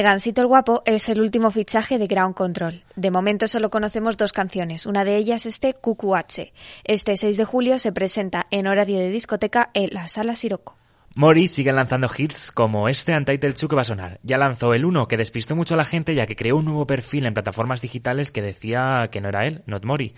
[0.00, 2.84] Megancito el Guapo es el último fichaje de Ground Control.
[2.96, 6.54] De momento solo conocemos dos canciones, una de ellas este QQH.
[6.84, 10.78] Este 6 de julio se presenta en horario de discoteca en la Sala Siroco.
[11.16, 14.20] Mori sigue lanzando hits como este Untitled 2 que va a sonar.
[14.22, 16.86] Ya lanzó el 1 que despistó mucho a la gente ya que creó un nuevo
[16.86, 20.14] perfil en plataformas digitales que decía que no era él, not Mori.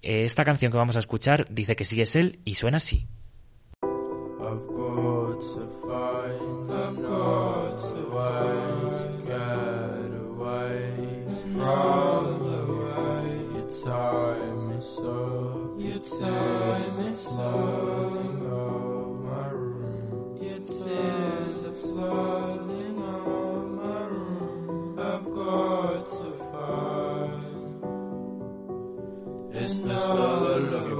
[0.00, 3.06] Eh, Esta canción que vamos a escuchar dice que sí es él y suena así.
[3.82, 5.42] I've got
[13.86, 15.74] tie me so.
[15.78, 20.42] Your tears me flooding all my room.
[20.42, 24.98] Your tears are flooding all my room.
[24.98, 27.44] I've got to find.
[29.54, 30.95] It's the stall looking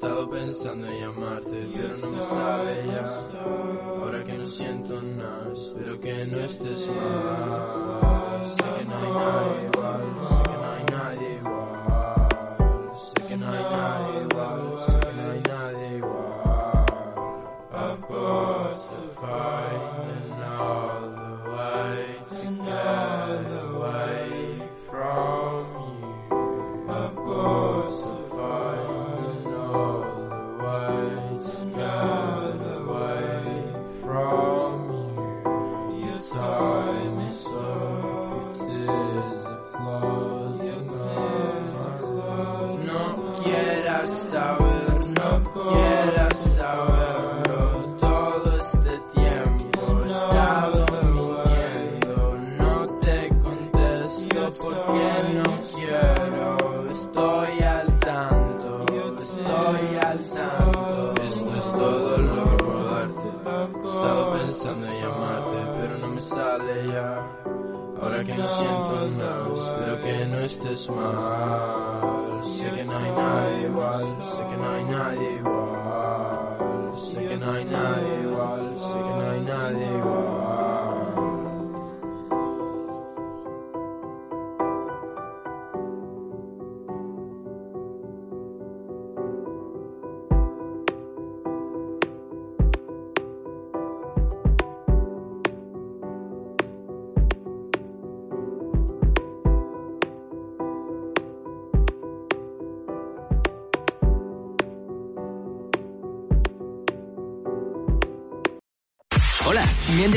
[0.00, 3.04] estado pensando en llamarte, pero no me sale ya.
[4.00, 8.46] Ahora que no siento nada, espero que no estés mal.
[8.46, 12.28] Sé que no hay nadie igual, sé que no hay nadie igual.
[12.94, 16.86] Sé que no hay nadie igual, sé que no hay nadie igual.
[17.72, 19.89] I've got to find
[70.88, 72.44] mal.
[72.44, 74.70] Sé que no hay nadie igual, sé que no
[75.04, 75.49] hay.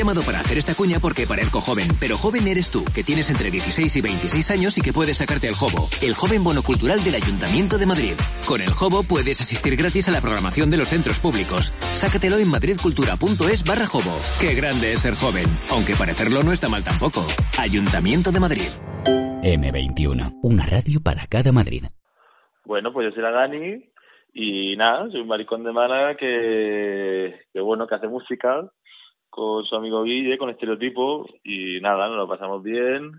[0.04, 3.50] Llamado para hacer esta cuña porque parezco joven, pero joven eres tú, que tienes entre
[3.50, 7.14] 16 y 26 años y que puedes sacarte el Jobo, el joven bono cultural del
[7.14, 8.12] Ayuntamiento de Madrid.
[8.46, 11.72] Con el Jobo puedes asistir gratis a la programación de los centros públicos.
[11.96, 14.12] Sácatelo en madridcultura.es barra Jobo.
[14.38, 17.24] Qué grande es ser joven, aunque parecerlo no está mal tampoco.
[17.58, 18.68] Ayuntamiento de Madrid.
[19.40, 21.84] M21, una radio para cada Madrid.
[22.66, 23.88] Bueno, pues yo soy la Dani
[24.34, 28.68] y nada, soy un maricón de Málaga que, que bueno, que hace música
[29.34, 33.10] con su amigo Guille, con estereotipo y nada, nos lo pasamos bien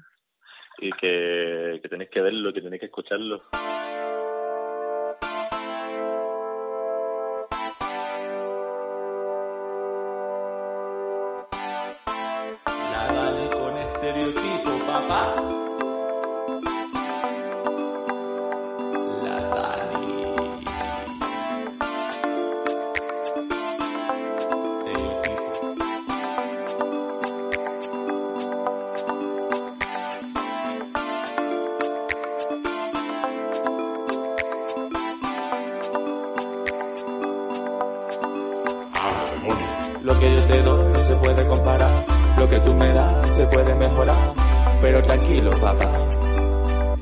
[0.78, 3.42] y que, que tenéis que verlo, que tenéis que escucharlo.
[12.94, 15.55] La Dani con estereotipo, papá.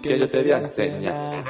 [0.03, 1.43] Que yo te voy a enseñar.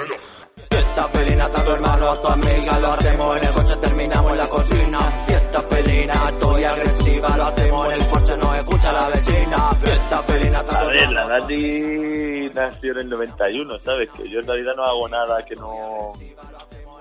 [0.69, 4.37] Fiesta felina, está tu hermano, a tu amiga, lo hacemos en el coche, terminamos en
[4.37, 4.99] la cocina.
[5.27, 9.57] Fiesta felina, estoy agresiva, lo hacemos en el coche, no escucha la vecina.
[9.81, 11.27] Fiesta felina, está A tu ver, la.
[11.27, 14.11] Dani nació en el 91, ¿sabes?
[14.11, 16.13] Que yo en realidad no hago nada que no...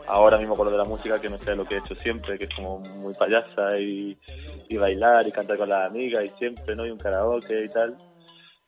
[0.08, 2.36] Ahora mismo con lo de la música, que no sea lo que he hecho siempre,
[2.36, 4.18] que es como muy payasa y,
[4.68, 6.84] y bailar y cantar con las amigas y siempre, ¿no?
[6.84, 7.96] Y un karaoke y tal.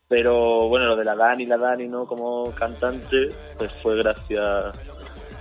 [0.08, 2.06] Pero bueno, lo de la Dani, la Dani, ¿no?
[2.06, 4.78] Como cantante, pues fue gracias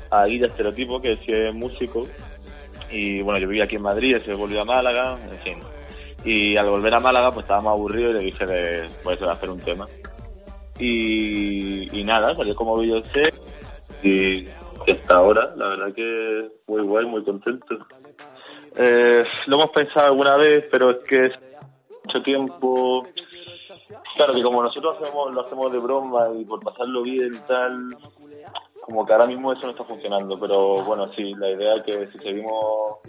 [0.10, 2.08] a Guilla Estereotipo, que sí es músico.
[2.90, 5.58] Y bueno, yo vivía aquí en Madrid, se volvió a Málaga, en fin.
[6.24, 9.30] Y al volver a Málaga, pues estaba más aburrido y le dije de, pues, de
[9.30, 9.88] hacer un tema.
[10.80, 13.30] Y, y nada, salió como Beyoncé
[14.02, 14.48] y
[14.92, 17.78] hasta ahora, la verdad que muy guay, muy contento.
[18.76, 21.32] Eh, lo hemos pensado alguna vez, pero es que
[22.06, 23.06] mucho tiempo.
[24.16, 27.96] Claro que como nosotros hacemos, lo hacemos de broma y por pasarlo bien y tal,
[28.82, 30.40] como que ahora mismo eso no está funcionando.
[30.40, 33.00] Pero bueno, sí, la idea es que si seguimos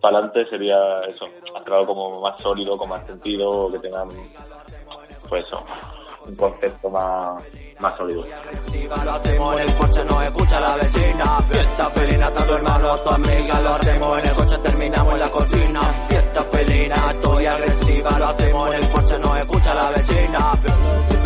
[0.00, 1.24] para adelante sería eso,
[1.54, 4.08] hacer como más sólido, con más sentido, que tengan,
[5.28, 5.44] pues
[6.26, 7.42] un concepto más,
[7.82, 8.24] más sólido.
[9.04, 11.38] Lo hacemos en el coche, no escucha la vecina.
[11.50, 15.80] Fiesta felina, tu hermano, tu amiga, lo hacemos en el coche, terminamos en la cocina.
[16.08, 21.21] Fiesta felina, estoy agresiva, lo hacemos en el coche, no escucha la vecina.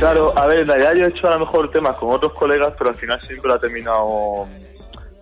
[0.00, 2.72] Claro, a ver, en realidad yo he hecho a lo mejor temas con otros colegas,
[2.78, 4.48] pero al final siempre lo ha terminado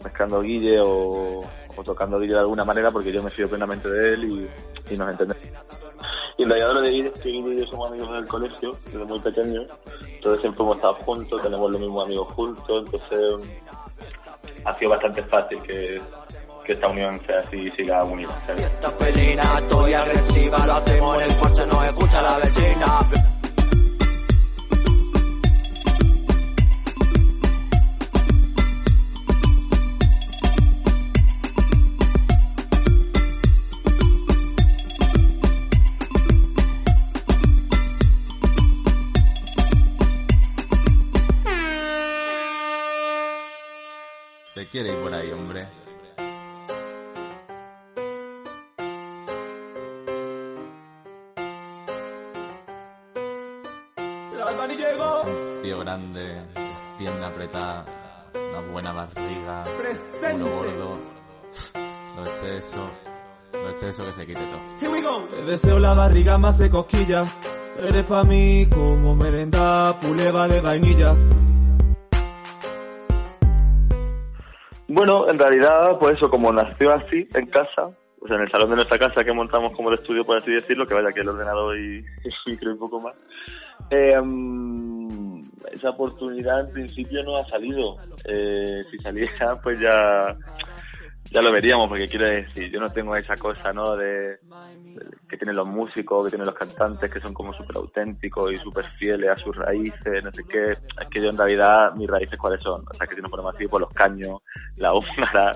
[0.05, 1.43] mezclando Guille o,
[1.85, 4.49] tocando Guille de alguna manera porque yo me fío plenamente de él
[4.89, 5.45] y, nos entendemos.
[6.37, 8.79] Y en realidad lo de Guille es que Guille y yo somos amigos del colegio
[8.85, 9.67] desde muy pequeños,
[10.15, 13.51] entonces siempre hemos estado juntos, tenemos los mismos amigos juntos, entonces
[14.65, 16.01] ha sido bastante fácil que,
[16.65, 18.31] que esta unión sea así y siga unida.
[19.59, 23.48] estoy agresiva, lo hacemos en el no escucha la vecina.
[44.79, 45.67] Quiere ir por ahí, hombre.
[54.37, 55.61] La Dani llegó.
[55.63, 56.43] Tío grande,
[56.97, 57.85] pierna apretada,
[58.35, 60.45] una buena barriga, Presente.
[60.45, 60.99] gordo,
[62.17, 62.91] lo exceso,
[63.53, 64.61] lo exceso que se quite todo.
[64.81, 65.21] Here we go.
[65.29, 67.25] Te deseo la barriga más de cosquilla.
[67.81, 71.15] Eres pa' mí como merenda, puleva de vainilla.
[74.99, 77.87] Bueno, en realidad, pues eso, como nació así, en casa,
[78.21, 80.51] o sea, en el salón de nuestra casa que montamos como el estudio, por así
[80.51, 83.15] decirlo, que vaya que el ordenador y el micro un poco más,
[83.91, 87.95] eh, mm, esa oportunidad en principio no ha salido.
[88.25, 90.37] Eh, si saliera, pues ya,
[91.31, 93.97] ya lo veríamos, porque quiero decir, yo no tengo esa cosa, ¿no?
[93.97, 94.39] De,
[95.29, 98.87] que tienen los músicos, que tienen los cantantes, que son como súper auténticos y súper
[98.93, 100.73] fieles a sus raíces, no sé qué.
[100.73, 102.83] Es que yo en realidad, mis raíces cuáles son.
[102.89, 104.41] O sea, que si nos ponemos así, por los caños,
[104.77, 105.53] la húngara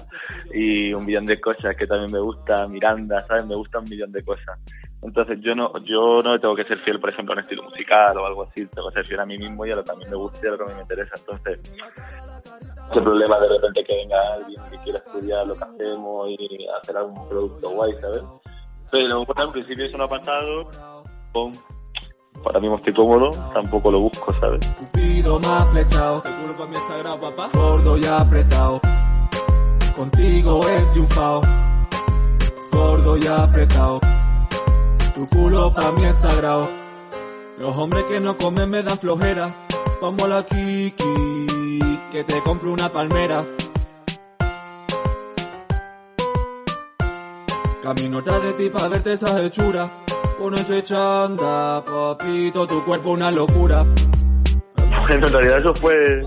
[0.52, 3.46] y un millón de cosas que también me gusta, Miranda, ¿sabes?
[3.46, 4.58] Me gusta un millón de cosas.
[5.02, 8.16] Entonces yo no, yo no tengo que ser fiel, por ejemplo, a un estilo musical
[8.18, 8.64] o algo así.
[8.66, 10.38] Tengo que ser fiel a mí mismo y a lo que a mí me gusta
[10.42, 11.14] y a lo que a mí me interesa.
[11.16, 11.60] Entonces,
[12.90, 16.96] ese problema de repente que venga alguien que quiera estudiar lo que hacemos y hacer
[16.96, 18.22] algún producto guay, ¿sabes?
[18.92, 20.66] Pero bueno, en principio eso no ha pasado.
[21.32, 21.52] Pum.
[22.44, 24.60] Ahora mismo estoy cómodo, tampoco lo busco, ¿sabes?
[24.92, 26.20] Pido más flechado.
[26.20, 27.50] Seguro pa' mí sagrado, papá.
[27.54, 28.80] Gordo y apretado.
[29.96, 31.40] Contigo he triunfado.
[32.72, 34.00] Gordo y apretado.
[35.14, 36.68] Tu culo pa' mí es sagrado.
[37.58, 39.54] Los hombres que no comen me dan flojera.
[40.02, 41.78] A la Kiki,
[42.10, 43.46] que te compro una palmera.
[47.82, 50.02] Camino tras de ti pa' verte esa hechura.
[50.38, 53.84] Con ese chanda, papito, tu cuerpo una locura.
[55.10, 56.22] En realidad eso fue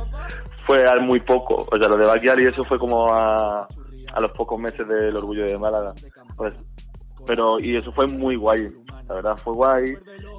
[0.66, 1.68] fue al muy poco.
[1.72, 3.68] O sea, lo de Backyard y eso fue como a,
[4.14, 5.94] a los pocos meses del orgullo de Málaga.
[6.36, 6.54] Pues,
[7.26, 8.72] pero, y eso fue muy guay.
[9.08, 9.98] La verdad fue guay.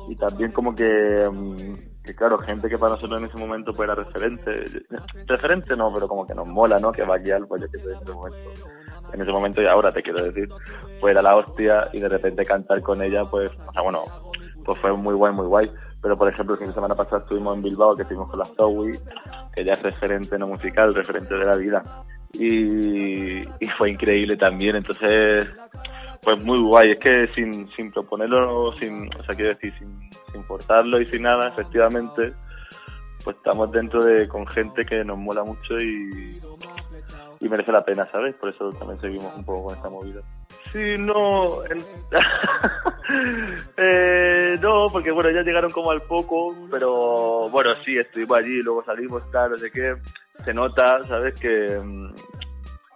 [0.09, 3.89] Y también como que, mm, que claro, gente que para nosotros en ese momento pues
[3.89, 4.51] era referente.
[5.27, 6.93] Referente no, pero como que nos mola, ¿no?
[6.93, 8.39] Que Backyard, pues yo que sé, en ese momento.
[9.13, 10.49] En ese momento y ahora te quiero decir,
[11.01, 14.03] pues era la hostia y de repente cantar con ella, pues, o sea, bueno,
[14.65, 15.71] pues fue muy guay, muy guay.
[16.03, 18.45] Pero, por ejemplo, el fin de semana pasado estuvimos en Bilbao, que estuvimos con la
[18.45, 18.99] Zoe,
[19.55, 21.83] que ya es referente no musical, referente de la vida.
[22.33, 23.45] Y,
[23.79, 25.49] fue increíble también, entonces,
[26.23, 26.93] pues muy guay.
[26.93, 31.49] Es que sin, sin proponerlo, sin, o sea, quiero decir, sin, sin y sin nada,
[31.49, 32.33] efectivamente,
[33.25, 36.41] pues estamos dentro de con gente que nos mola mucho y,
[37.41, 38.35] y merece la pena, ¿sabes?
[38.37, 40.21] Por eso también seguimos un poco con esta movida.
[40.73, 41.63] Sí, no.
[43.77, 48.85] eh, no, porque bueno, ya llegaron como al poco, pero bueno, sí, estuvimos allí, luego
[48.85, 49.95] salimos, tal, no sé qué.
[50.45, 51.39] Se nota, ¿sabes?
[51.41, 52.15] Que, mm,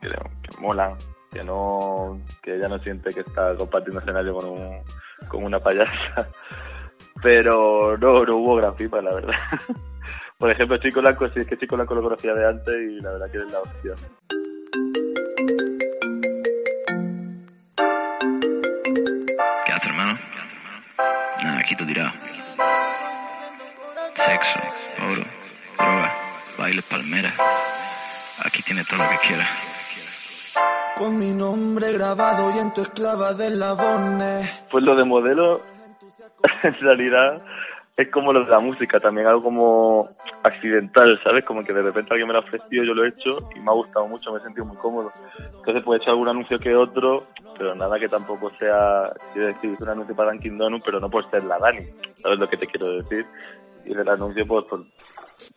[0.01, 0.97] que, que mola,
[1.32, 4.82] que no, que ella no siente que está compartiendo escenario con, un,
[5.28, 6.28] con una payasa.
[7.22, 9.34] Pero no, no hubo gran pipa, la verdad.
[10.41, 13.11] Por ejemplo, Chico Blanco, sí, es que Chico Blanco lo conocía de antes y la
[13.11, 13.97] verdad que es la opción.
[19.66, 20.18] ¿Qué haces, hermano?
[21.45, 22.11] Nada, aquí tú tirado.
[24.14, 24.61] Sexo,
[25.12, 25.24] oro,
[25.76, 26.12] droga,
[26.59, 27.34] bailes, palmeras.
[28.43, 29.49] Aquí tienes todo lo que quieras.
[30.97, 34.49] Con mi nombre grabado y en tu esclava del labone.
[34.70, 35.61] Pues lo de modelo,
[36.62, 37.43] en realidad,
[38.03, 40.09] es como lo de la música, también algo como
[40.42, 41.44] accidental, ¿sabes?
[41.44, 43.70] Como que de repente alguien me lo ha ofrecido, yo lo he hecho y me
[43.70, 45.11] ha gustado mucho, me he sentido muy cómodo.
[45.38, 47.24] Entonces pues he hecho algún anuncio que otro,
[47.59, 51.11] pero nada que tampoco sea, quiero decir, hice un anuncio para Dunkin' Donuts, pero no
[51.11, 51.84] por ser la Dani,
[52.22, 53.26] ¿sabes lo que te quiero decir?
[53.84, 54.84] Y del anuncio pues por,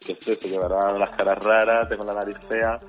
[0.06, 2.80] que sé, se llevará las caras raras, tengo la nariz fea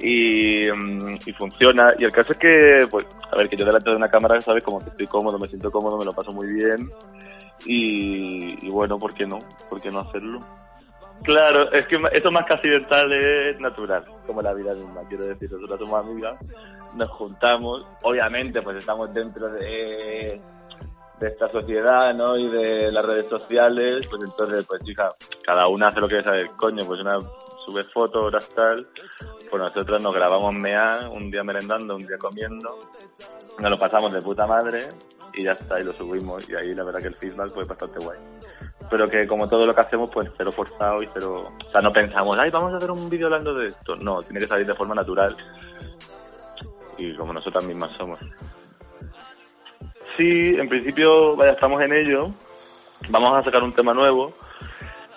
[0.00, 1.92] y, mm, y funciona.
[1.98, 4.64] Y el caso es que, pues, a ver, que yo delante de una cámara, ¿sabes?
[4.64, 6.88] Como que estoy cómodo, me siento cómodo, me lo paso muy bien.
[7.64, 9.38] Y, y bueno, ¿por qué no?
[9.70, 10.40] ¿Por qué no hacerlo?
[11.22, 15.52] Claro, es que eso más que accidental es natural, como la vida misma, quiero decir,
[15.52, 16.52] nosotros somos amigas,
[16.94, 20.40] nos juntamos, obviamente pues estamos dentro de,
[21.22, 22.36] de esta sociedad, ¿no?
[22.36, 25.08] Y de las redes sociales, pues entonces, pues hija,
[25.44, 27.18] cada una hace lo que sabe, coño, pues una
[27.64, 28.84] sube fotos, otras tal,
[29.48, 32.76] pues nosotros nos grabamos mea, un día merendando, un día comiendo,
[33.60, 34.88] nos lo pasamos de puta madre
[35.34, 38.00] y ya está, y lo subimos, y ahí la verdad que el feedback pues bastante
[38.00, 38.18] guay
[38.90, 41.48] pero que como todo lo que hacemos, pues cero forzado y cero...
[41.64, 43.96] O sea, no pensamos, ay, vamos a hacer un vídeo hablando de esto.
[43.96, 45.34] No, tiene que salir de forma natural.
[46.98, 48.20] Y como nosotras mismas somos.
[50.16, 52.30] Sí, en principio, vaya, estamos en ello.
[53.08, 54.34] Vamos a sacar un tema nuevo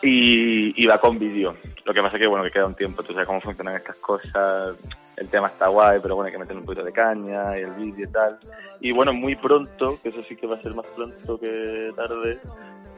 [0.01, 1.55] y, va con vídeo.
[1.83, 3.03] Lo que pasa es que, bueno, que queda un tiempo.
[3.03, 4.77] Tú sabes cómo funcionan estas cosas.
[5.17, 7.71] El tema está guay, pero bueno, hay que meterle un poquito de caña y el
[7.71, 8.37] vídeo y tal.
[8.79, 12.37] Y bueno, muy pronto, que eso sí que va a ser más pronto que tarde,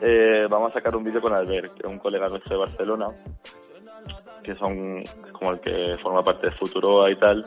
[0.01, 3.07] eh, vamos a sacar un vídeo con Albert, que es un colega nuestro de Barcelona,
[4.43, 7.45] que son como el que forma parte de Futuroa y tal.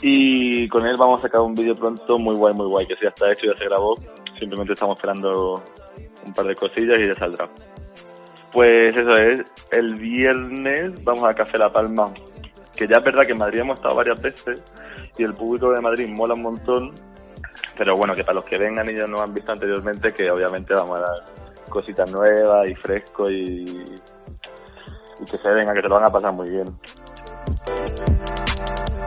[0.00, 3.08] Y con él vamos a sacar un vídeo pronto muy guay, muy guay, que ya
[3.08, 3.96] está hecho, ya se grabó.
[4.38, 5.62] Simplemente estamos esperando
[6.24, 7.48] un par de cosillas y ya saldrá.
[8.52, 12.06] Pues eso es, el viernes vamos a Café La Palma,
[12.74, 14.64] que ya es verdad que en Madrid hemos estado varias veces
[15.18, 16.94] y el público de Madrid mola un montón,
[17.76, 20.72] pero bueno, que para los que vengan y ya no han visto anteriormente, que obviamente
[20.74, 21.16] vamos a dar
[21.68, 23.84] cositas nuevas y fresco y,
[25.20, 26.66] y que se vengan, que se lo van a pasar muy bien.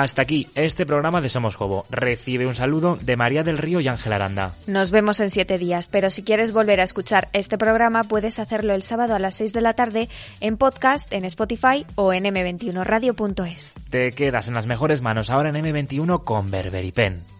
[0.00, 1.84] Hasta aquí este programa de Somos Jobo.
[1.90, 4.54] Recibe un saludo de María del Río y Ángel Aranda.
[4.66, 8.72] Nos vemos en siete días, pero si quieres volver a escuchar este programa puedes hacerlo
[8.72, 10.08] el sábado a las 6 de la tarde
[10.40, 13.74] en podcast, en Spotify o en m21radio.es.
[13.90, 17.39] Te quedas en las mejores manos ahora en M21 con Berberipen.